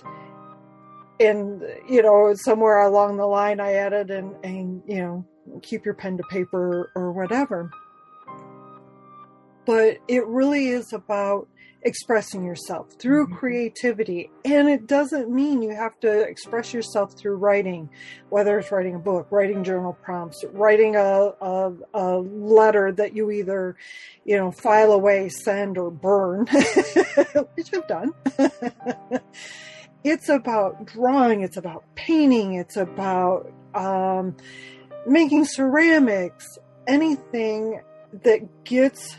[1.20, 5.26] and you know somewhere along the line i added and and you know
[5.62, 7.70] keep your pen to paper or whatever
[9.66, 11.48] but it really is about
[11.86, 13.36] expressing yourself through mm-hmm.
[13.36, 14.32] creativity.
[14.44, 17.90] And it doesn't mean you have to express yourself through writing,
[18.30, 23.30] whether it's writing a book, writing journal prompts, writing a, a, a letter that you
[23.32, 23.78] either,
[24.26, 26.48] you know, file away, send, or burn,
[27.56, 28.14] which I've done.
[30.04, 34.36] it's about drawing, it's about painting, it's about um,
[35.06, 36.58] making ceramics,
[36.88, 37.82] anything
[38.24, 39.18] that gets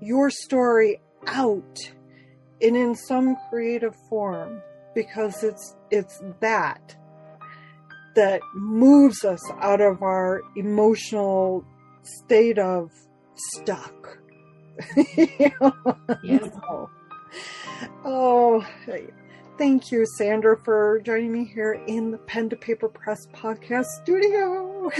[0.00, 1.78] your story out
[2.62, 4.62] and in some creative form
[4.94, 6.96] because it's it's that
[8.14, 11.64] that moves us out of our emotional
[12.02, 12.90] state of
[13.34, 14.18] stuck
[15.16, 15.96] you know?
[16.22, 16.48] yes.
[18.04, 18.66] oh
[19.58, 24.90] thank you sandra for joining me here in the pen to paper press podcast studio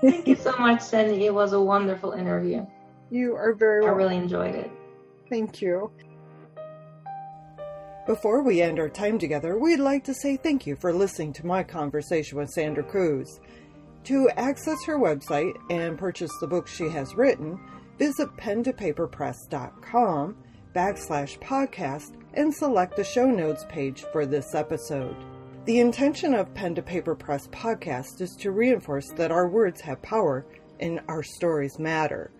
[0.00, 2.64] thank you so much sandy it was a wonderful interview
[3.10, 3.94] you are very welcome.
[3.94, 4.70] i really enjoyed it
[5.34, 5.90] Thank you.
[8.06, 11.44] Before we end our time together, we'd like to say thank you for listening to
[11.44, 13.40] my conversation with Sandra Cruz.
[14.04, 17.58] To access her website and purchase the books she has written,
[17.98, 20.36] visit pentopaperpress.com
[20.72, 25.16] backslash podcast and select the show notes page for this episode.
[25.64, 30.00] The intention of Pen to Paper Press podcast is to reinforce that our words have
[30.00, 30.46] power
[30.78, 32.30] and our stories matter.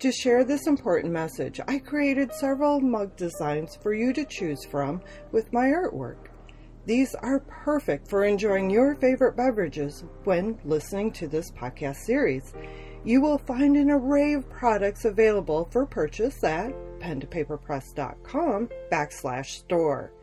[0.00, 5.02] To share this important message, I created several mug designs for you to choose from
[5.30, 6.28] with my artwork.
[6.86, 12.54] These are perfect for enjoying your favorite beverages when listening to this podcast series.
[13.04, 20.14] You will find an array of products available for purchase at pentopaperpress.com backslash store.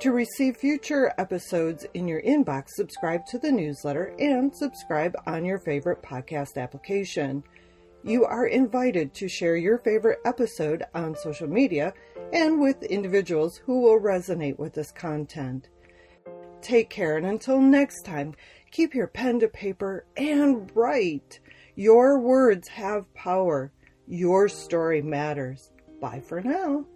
[0.00, 5.60] To receive future episodes in your inbox, subscribe to the newsletter and subscribe on your
[5.60, 7.44] favorite podcast application.
[8.06, 11.92] You are invited to share your favorite episode on social media
[12.32, 15.70] and with individuals who will resonate with this content.
[16.62, 18.36] Take care, and until next time,
[18.70, 21.40] keep your pen to paper and write.
[21.74, 23.72] Your words have power.
[24.06, 25.72] Your story matters.
[26.00, 26.86] Bye for now.